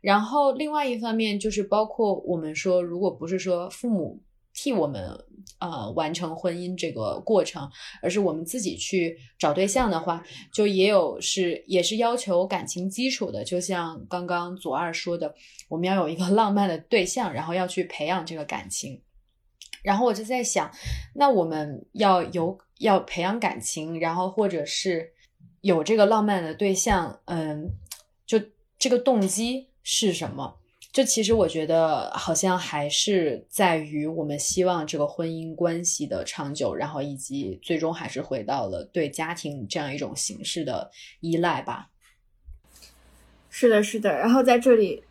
[0.00, 4.22] 然后另外一方面就是包括我们说，如果不是说父母
[4.54, 5.10] 替我们
[5.58, 7.68] 呃完成婚姻这个过程，
[8.00, 10.22] 而是我们自己去找对象的话，
[10.52, 13.42] 就也有是也是要求感情基础的。
[13.42, 15.34] 就像刚刚左二说的，
[15.68, 19.02] 我们要有一个 浪漫的对象，然后要去培养这个感情。
[19.86, 20.68] 然后我就在想，
[21.14, 25.12] 那我们要有要培养感情，然后或者是
[25.60, 27.70] 有这个浪漫的对象，嗯，
[28.26, 28.36] 就
[28.80, 30.56] 这个动机是什么？
[30.92, 41.90] 就其实我觉得好像还是在于我们希望这个婚姻关系的长久，然后以及最终还是回到了对家庭这样一种形式的依赖吧。
[43.50, 44.18] 是的，是的。
[44.18, 45.04] 然后在这里，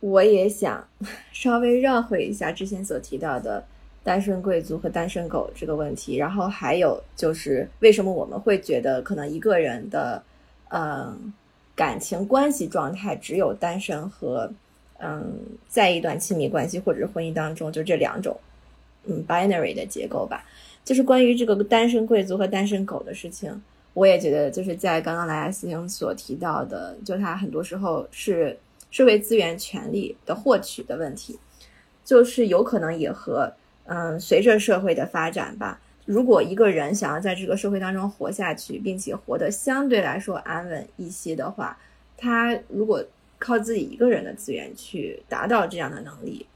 [0.00, 0.88] 我也想
[1.32, 3.66] 稍微绕回一下之前所提到的
[4.04, 6.16] 单身贵族和单身狗这个问题。
[6.16, 10.22] 然后还有就是为什么我们会觉得可能一个人的
[10.70, 11.32] 嗯
[11.74, 14.50] 感情关系状态只有单身和。
[15.04, 15.36] 嗯，
[15.66, 18.38] 在一段亲密关系或者是婚姻当中，就这两种，
[19.04, 20.44] 嗯，binary 的结构吧。
[20.84, 23.50] 就是关于这个单身贵族和单身狗的事情，
[23.94, 28.56] 我也觉得就是在刚刚莱斯汀所提到的，就他很多时候是
[28.92, 31.36] 社会资源权利的获取的问题，
[32.04, 33.52] 就是有可能也和
[33.84, 41.76] 嗯，随着社会的发展吧，如果一个人想要在这个社会当中活下去，并且活得相对来说安稳一些的话，
[42.16, 43.04] 他如果
[43.38, 46.46] 靠自己一个人的资源去达到这样的能力，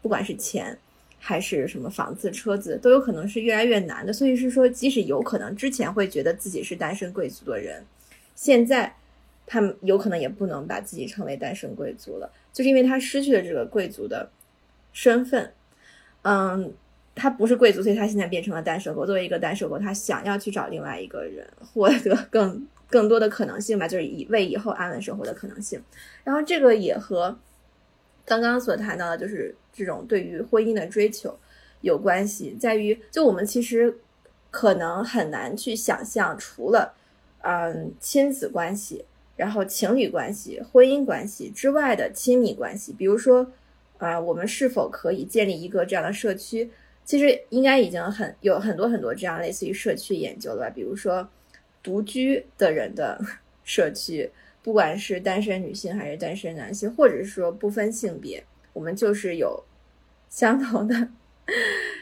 [0.00, 0.78] 不管是钱，
[1.18, 4.12] 还是什么房子、车子，都有可能是越来越难的。
[4.12, 7.84] 所以是说，即使有可能之前会觉得自己是单身贵族的人，
[8.36, 8.94] 现在
[9.44, 14.30] 他们有可能也不能把自己称为单身贵族了，就是因为他失去了这个贵族的
[14.92, 15.52] 身份。
[16.26, 16.72] 嗯，
[17.14, 19.06] 他不是贵族，所以他现在变成了单身狗。
[19.06, 22.66] 作为一个单身狗，他想要去找另外一个人，获得更。
[22.88, 25.82] 更多的可能性吧，就是以为以后安稳生活的可能性。
[26.22, 27.36] 然后这个也和
[28.24, 31.36] 刚刚所谈到的，就是这种对于婚姻的追求
[31.80, 33.92] 有关系，在于就我们其实
[34.52, 36.94] 可能很难去想象，除了
[37.42, 39.04] 嗯亲子关系、
[39.34, 43.50] 然后情侣关系、婚姻关系之外的亲密关系，比如说
[43.98, 46.70] 啊，我们是否可以建立一个这样的社区？
[47.04, 51.28] 其实应该已经很有很多很多这样类似于社区研究了吧，比如说。
[51.82, 53.16] 独居的人的
[53.62, 54.28] 社区，
[54.60, 59.62] 不管是单身女性还是单身男性，或者是说不分性别，我们就是有
[60.28, 61.08] 相同的、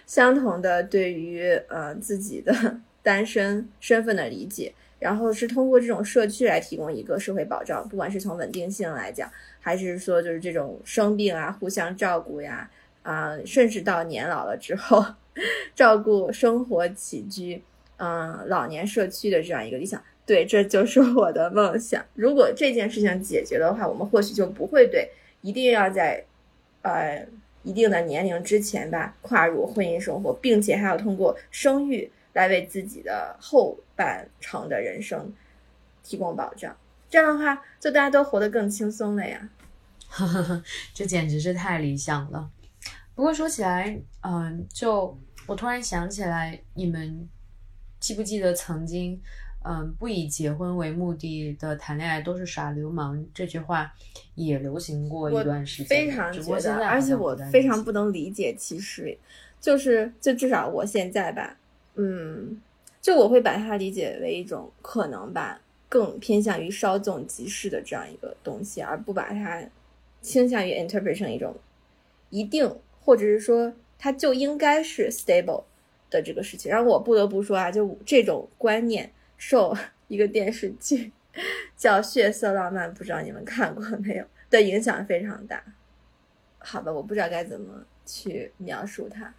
[0.06, 9.30] 相同的对于呃自己的 单身身份的理解，然后是通过这种社区来提供一个社会保障，不管是从稳定性来讲，
[9.60, 12.70] 还是说就是这种生病啊互相照顾呀，
[13.02, 15.04] 啊，甚至到年老了之后
[15.74, 17.62] 照顾生活起居。
[17.96, 22.04] 嗯，老年社区的这样一个理想，对，这就是我的梦想。
[22.14, 25.08] 如果这件事情解决的话，我们或许就不会对
[25.42, 26.24] 一定要在，
[26.82, 27.24] 呃，
[27.62, 35.32] 一定的年龄之前吧，跨入婚姻生活，并且还要通过生育来为自己的后半程的人生
[36.02, 36.76] 提供保障。
[37.08, 39.48] 这样的话，就大家都活得更轻松了呀。
[40.94, 42.50] 这简直是太理想了。
[43.14, 47.28] 不过说起来，嗯，就我突然想起来，你们。
[48.00, 49.18] 记不记得曾经，
[49.64, 53.90] 嗯，不以结婚为目的的谈恋爱都是耍流氓这句话
[54.34, 55.86] 也流行过一段时间。
[55.88, 59.16] 非常觉得，而且我非常不能理解，其实
[59.58, 61.56] 就是就至少我现在吧，
[61.94, 62.60] 嗯，
[63.04, 69.62] 就我会把它理解为一种可能吧，更偏向于稍纵即逝的这样一个东西，而不把它
[70.22, 71.54] 倾向于 interpret 成一种
[72.30, 75.64] 一定，或者是说它就应该是 stable。
[76.10, 79.76] 的这个事情，然后我不得不说啊，就这种观念受
[80.06, 81.12] 一个电视剧
[81.76, 84.24] 叫《血色浪漫》，不知道你们看过没有？
[84.48, 85.60] 的影响非常大。
[86.58, 89.34] 好吧，我不知道该怎么去描述它。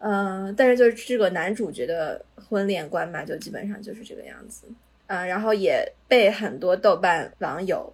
[0.00, 4.66] 嗯，但是就是这个男主角的婚恋观吧，就基本上就是这个样子。
[5.06, 7.92] 嗯，然后也被很多豆瓣网友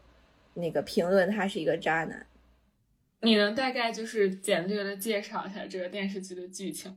[0.55, 2.27] 那个评论他是一个渣男。
[3.21, 6.95] 你能大概就是简略的介绍一下这个电视剧的剧情？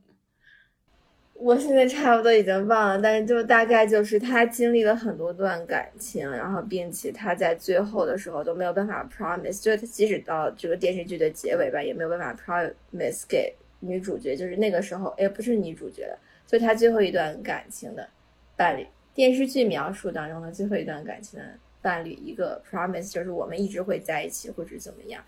[1.32, 18.08] 我现在差不多已经忘了，但是就大概就是他经历了很多段感情，然后并且他在最后的时候都没有办法 promise，就是他即使到这个电视剧的结尾吧，也没有办法 promise 给女主角，就是那个时候，哎，不是女主角了，所以他最后一段感情的
[18.56, 21.46] 伴侣，电视剧描述当中的最后一段感情的
[21.80, 25.22] 伴侣一个 promise，就是我们一直会在一起，或者怎么样。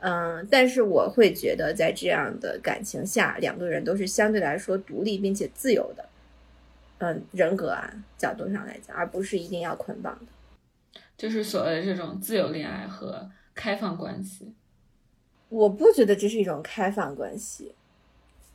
[0.00, 6.08] 嗯，但是我会觉得，在这样的感情下，两个人都是相对来说独立并且自由的，
[6.98, 14.52] 嗯，人格啊角度上来讲，而不是一定要捆绑的，就是所谓的这种自由恋爱和开放关系。
[15.54, 17.74] 我不觉得这是一种开放关系，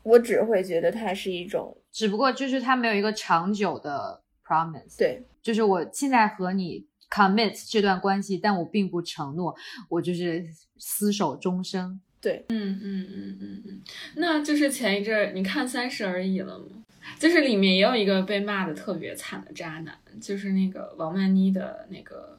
[0.03, 4.97] 我只会觉得它是一种，只不过就是它没有一个长久的 promise。
[4.97, 6.87] 对，就是我现在和你。
[7.11, 9.55] commit 这段关系，但我并不承诺
[9.89, 10.45] 我就是
[10.79, 11.99] 厮守终生。
[12.21, 13.81] 对，嗯嗯嗯嗯嗯，
[14.17, 16.65] 那就是前一阵儿你看《三十而已》了吗？
[17.17, 22.38] 就是里面也有一个被骂的特别惨的渣男，就是那个王曼妮的那个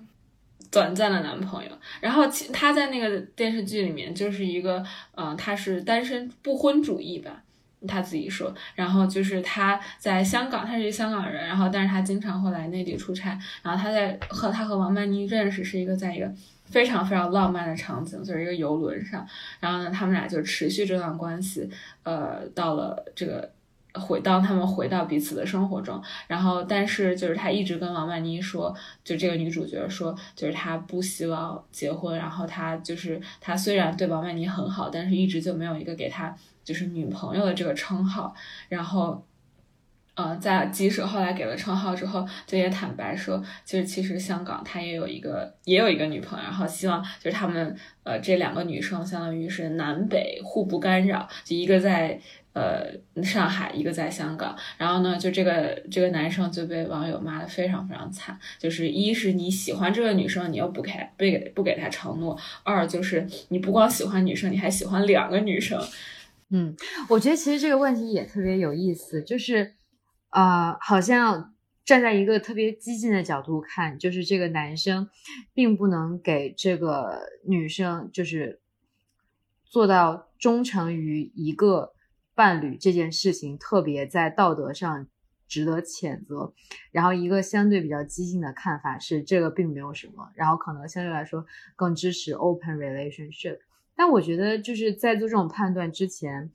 [0.71, 1.71] 短暂的男朋友。
[2.01, 4.85] 然后其他在那个电视剧里面就是一个，
[5.17, 7.43] 嗯、他是单身不婚主义吧，
[7.89, 8.55] 他自己说。
[8.75, 13.39] 然后就是他在香港，他是一个香港人，然后但是他经常会来内地出差。
[13.63, 16.33] 然后他在和他和王曼妮认识是一个在一个
[16.65, 19.27] 非常非常浪漫的场景，就是一个游轮上。
[19.59, 21.69] 然后呢，他们俩就持续这段关系，
[22.05, 23.51] 呃，到了这个
[23.95, 26.03] 回到他们回到彼此的生活中。
[26.27, 32.17] 然后，但是就是他一直跟王曼妮说，就这个女主角说，就是他不希望结婚。
[32.17, 38.35] 然后他就是他虽然对王曼妮很好，但是一直就没有一个给他就是女朋友的这个称号。
[38.69, 39.25] 然后。
[40.17, 52.21] 呃，在即使后来给了称号之后，就也坦白说，就是其实香港他也有一个也有一个女朋友，然后希望就是他们呃这两个女生相当于是南北互不干扰，就一个在
[52.53, 65.81] 呃上海，一个在香港，然后呢，就这个这个男生就被网友骂的非常非常惨，就是一是你喜欢这个女生，你又不给不给不给她承诺；二就是你不光喜欢女生，你还喜欢两个女生。
[66.51, 66.77] 嗯，
[67.09, 69.75] 我觉得其实这个问题也特别有意思，就是。
[70.33, 75.09] 呃，好像站在一个特别激进的角度看，就是这个男生
[75.53, 78.61] 并不能给这个女生就是
[79.65, 81.95] 做到忠诚于一个
[82.41, 85.07] 伴侣这件事情，特别在道德上
[85.47, 86.55] 值得谴责。
[86.91, 91.45] 然后一个相对比较激进的看法是，这个并没有什么，然后可能相对来说
[91.77, 93.59] 更支持 open relationship。
[93.95, 96.51] 但我觉得就是在做这种判断之前。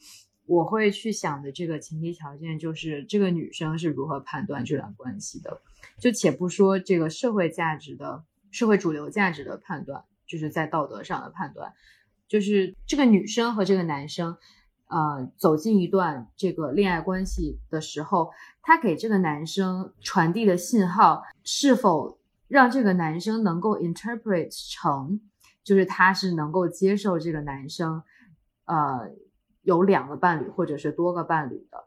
[0.47, 5.59] 我会去想的这个前提条件就是这个女生是如何判断这段关系的，
[5.99, 11.73] 就且不说这个社会价值的社会主流价值的判断，就是在道德上的判断，
[12.27, 14.37] 就是这个女生和这个男生，
[14.87, 18.31] 呃，走进一段这个恋爱关系的时候，
[18.61, 25.19] 他给这个男生传递的信号是否让这个男生能够 interpret 成，
[25.63, 28.03] 就是他是能够接受这个男生，
[28.65, 29.11] 呃。
[29.65, 31.85] 有两个伴侣或者是多个伴侣的，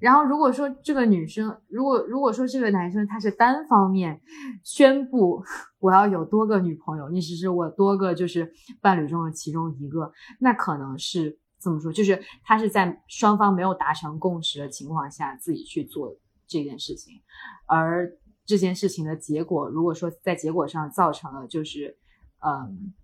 [0.00, 4.20] 然后如果说这个女生，如果如果说这个男生他是单方面
[4.64, 5.44] 宣布
[5.78, 10.10] 我要有多个女朋友，你只是我多个就是伴侣中的其中一个，
[10.40, 17.20] 那可能是这么说，就是他是在双方没有达成共识的情况下自己去做这件事情，
[17.66, 21.98] 而这件事情的结果，如果说在结果上造成了就是
[22.38, 22.94] 嗯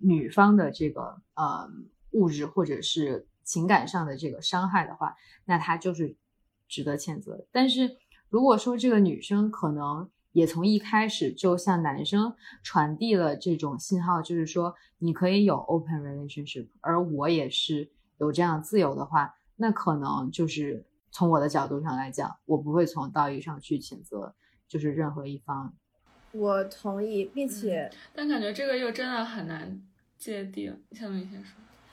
[0.00, 1.68] 女方的这个呃
[2.12, 5.14] 物质或者是情感上的这个伤害的话，
[5.44, 6.16] 那他就是
[6.66, 7.46] 值得谴责。
[7.52, 7.98] 但是
[8.30, 24.34] 如果说这个女生可能也从一开始就向男生传递了这种信号，就是说你可以有 open relationship，而我也是有这样自由的话，那可能就是从我的角度上来讲，我不会从道义上去谴责，
[24.68, 25.72] 就是任何一方。
[26.32, 29.80] 我同意，并且、嗯，但感觉这个又真的很难
[30.18, 30.78] 界定。
[30.92, 31.52] 夏露，你先说。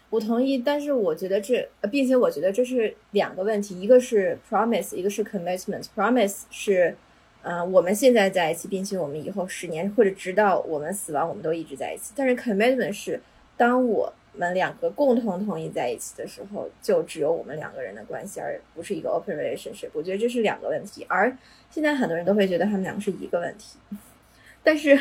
[0.09, 5.85] 我同意，但是我觉得这，呃，并且我觉得这是两个问题，一个是 promise，一个是 commitment。
[5.95, 6.95] promise 是，
[7.41, 12.13] 嗯、呃，我们现在在一起，并且我们以后十年或者直到我们死亡，我们都一直在一起。
[12.15, 13.21] 但是 commitment 是，
[13.57, 19.89] 当我们两个共同同意在一起的时候，就只有我们两个人的关系，而不是一个 open relationship。
[19.93, 21.35] 我觉得这是两个问题，而
[21.69, 23.77] 现在很多人都会觉得他们两个是一个问题，
[24.63, 24.99] 但是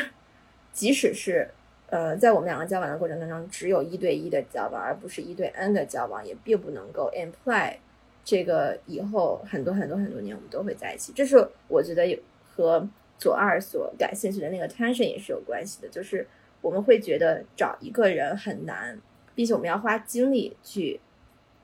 [0.71, 1.49] 即使是。
[1.87, 7.75] 呃，在我们两个交往的过程当中，只有一对一的交往，而不是一对 n 的交往，也并不能够 imply
[8.23, 11.13] 这个以后很多很多很多年我们都会在一起。
[11.15, 12.19] 这是我觉得
[12.55, 16.25] 和左二所感兴趣的那个 tension 也是有关系的，就是
[16.61, 18.99] 我们会觉得找一个人很难，
[19.35, 20.99] 并且我们要花精力去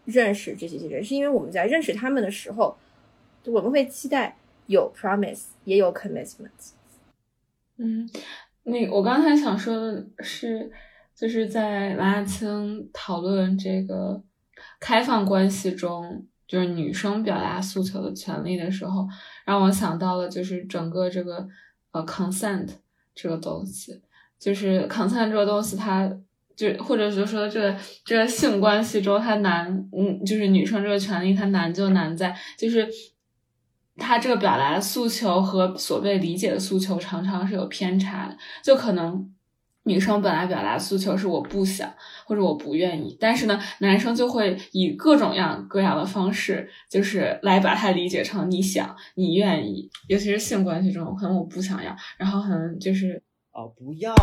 [0.05, 2.77] 认识这些人，是因为我们在认识他们的时候，
[3.45, 6.71] 我们会期待有 promise，也有 commitment。
[7.77, 8.09] 嗯。
[8.63, 10.69] 那我刚才想说的是，
[11.15, 14.21] 就是在王亚青讨论这个
[14.79, 19.07] 开放关系中，就是女生表达诉求的权利的时候，
[19.45, 21.47] 让我想到了就是整个这个
[21.91, 22.67] 呃 consent
[23.15, 23.99] 这个东西，
[24.37, 26.11] 就是 consent 这个东西它，
[26.59, 32.85] 就或者是说这个这个性关系中它难，嗯，就是女生这个权利它难就难在就是。
[34.01, 39.29] 他这个表达诉求和所被理解的诉求常常是有偏差的，就可能
[39.83, 41.93] 女生本来表达诉求是我不想
[42.25, 53.21] 或者我不愿意，但是呢，男生就会以各种样各样的方式，就是来把它理解成你想、你愿意，尤其是性关系中，可能我不想要，然后可能就是
[53.59, 54.15] 啊，不要，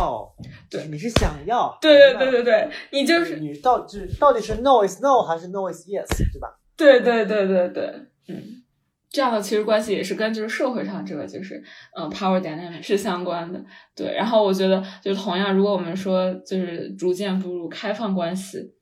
[0.67, 6.57] 对你是想要，对对对对对，你就是你到就是到底是 no is no 还是 no is yes，对吧？
[6.75, 7.83] 对对对对对，
[8.29, 8.63] 嗯，
[9.11, 11.63] 这样的其实关系也是跟就是社会上这个就是
[11.95, 13.63] 嗯 power dynamic 是相关的。
[13.95, 18.73] 对，然后我觉得就同样，如果我们说就是逐渐步入开放关系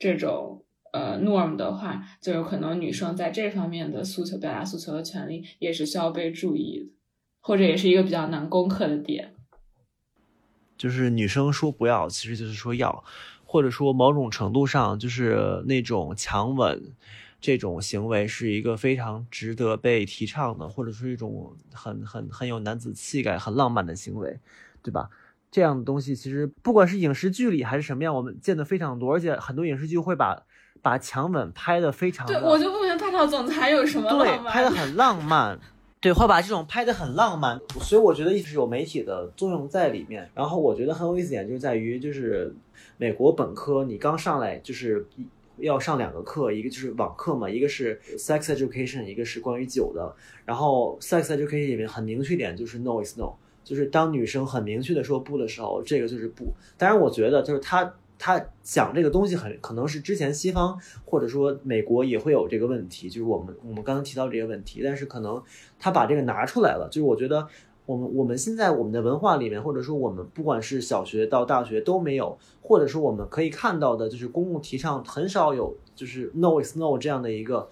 [0.00, 6.92] 这种呃 norm 的话，就有可能女生在这方面的诉求、表达诉求的权利也是需要被注意的，
[7.40, 9.31] 或者也是一个比较难攻克的点。
[10.82, 13.04] 就是女生说不要，其实就是说要，
[13.44, 16.82] 或者说某种程度上就是那种强吻
[17.40, 24.40] 这种行为是一个非常值得被提倡的，或者是一种很很很有男子气概、很浪漫的行为，
[24.82, 25.08] 对吧？
[25.52, 30.42] 这样的东西其实不管是影视剧里还是什么样，我们见的非常多，而且很多影视剧会把
[30.82, 35.56] 把强吻拍的非常对，我就不明白霸道总裁有什么对浪漫拍的很浪漫。
[36.02, 40.28] 对，会把这种拍的很浪漫，所以我觉得一直有媒体的作用在里面。
[40.34, 42.52] 然后我觉得很有意思点就是在于，就是
[42.98, 45.06] 美国本科你刚上来就是
[45.58, 50.12] 要上两个课，一个就是网课嘛，一个是 sex education，一个是关于酒的。
[50.44, 56.46] 然后 sex education 里面很明确一点就是 no is no，就是当女生很明确的说不的时候，这个就是不。
[56.76, 57.94] 当然，我觉得就是他
[58.24, 65.42] 他讲这个东西很可能是之前西方或者说美国也会有这个问题，就是我们我们刚刚提到这个问题，但是可能
[65.76, 67.48] 他把这个拿出来了，就是我觉得
[67.84, 77.68] 我们我们现在我们的文化里面，或者说我们不管是小学到大学都没有，或者说我们可以看到的，就是公共提倡很少有就是 no is no 这样的一个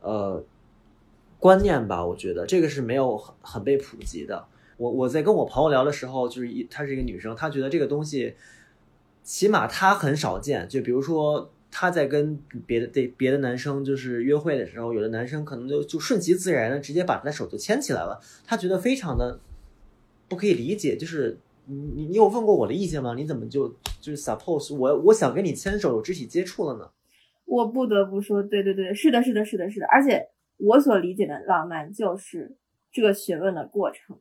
[0.00, 0.42] 呃
[1.38, 4.44] 观念吧，我觉得这个是没有很很被普及的。
[4.76, 8.34] 我我在跟我朋友聊的时候，就是一她是一个女生，她觉得这个东西。
[9.24, 19.40] 起码他很少见，就比如说他在跟别的对别的男生就是约会的时候，有的男生可能就就顺其自然的直接把他的手就牵起来了，他觉得非常的
[20.28, 23.14] 不可以理解，就是你你有问过我的意见吗？
[23.16, 23.66] 你怎么就
[23.98, 26.90] 就是 suppose 我我想跟你牵手有肢体接触了呢？
[27.46, 32.54] 我不得不说，对对对，是的，是的，是的，是的，而且我所理解的浪漫就是
[32.92, 34.18] 这个询问的过程，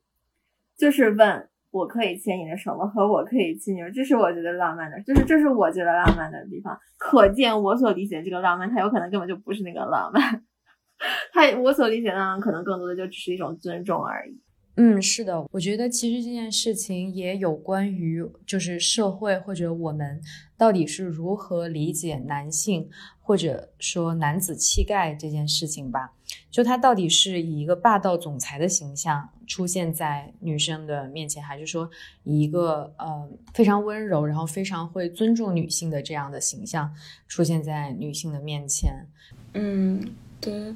[0.77, 1.49] 就是问。
[1.73, 2.85] 我可以牵你的手吗？
[2.85, 6.77] 和我可以亲你，这是我觉得浪漫的，就是这是我觉得浪漫的地方。
[6.99, 10.43] 可见我所理解的这个浪漫，它有可能根本就不是那个浪漫。
[11.33, 14.39] 他我所理解的浪漫，可能更多的就只是一种尊重而已。
[14.75, 20.21] 嗯，是的，我觉得其实这件事情也有关于，就是社会或者我们
[20.57, 22.87] 到底是如何理解男性
[23.19, 26.13] 或者说男子气概这件事情吧。
[26.51, 31.89] 就他到底是以一个霸道总裁的形象出现在女生的面前，还是说
[32.23, 36.93] 以一个呃非常温柔，然后非常会尊重女性的这样的形象
[37.27, 39.07] 出现在女性的面前？
[39.53, 40.75] 嗯，对，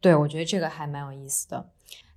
[0.00, 1.70] 对，我觉得这个还蛮有意思的。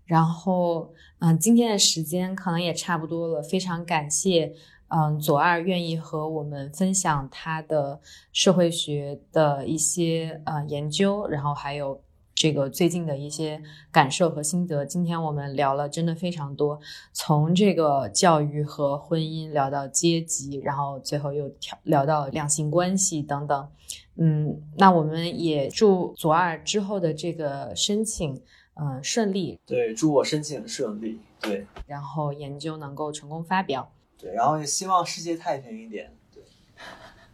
[0.06, 4.54] 然后，嗯，今天的时间可能也差不多了，非常感谢，
[4.90, 8.02] 嗯，左二愿意和我们分享他的
[8.32, 12.03] 社会学的一些呃研究，然后还有。
[12.44, 16.78] 这个最近的一些感受和心得，今天我们聊了真的非常多，
[17.14, 23.70] 从这个教育和婚姻聊到阶级，然后最后又聊聊到两性关系等等。
[24.18, 28.42] 嗯，那我们也祝左二之后的这个申请，
[28.74, 29.58] 嗯，顺利。
[29.66, 31.22] 对，祝我申请顺利。
[31.40, 33.90] 对，然后研究能够成功发表。
[34.18, 36.14] 对，然后也希望世界太平一点。
[36.30, 36.44] 对，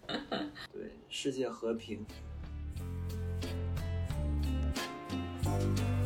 [0.72, 2.06] 对，世界和平。
[5.50, 5.99] thank you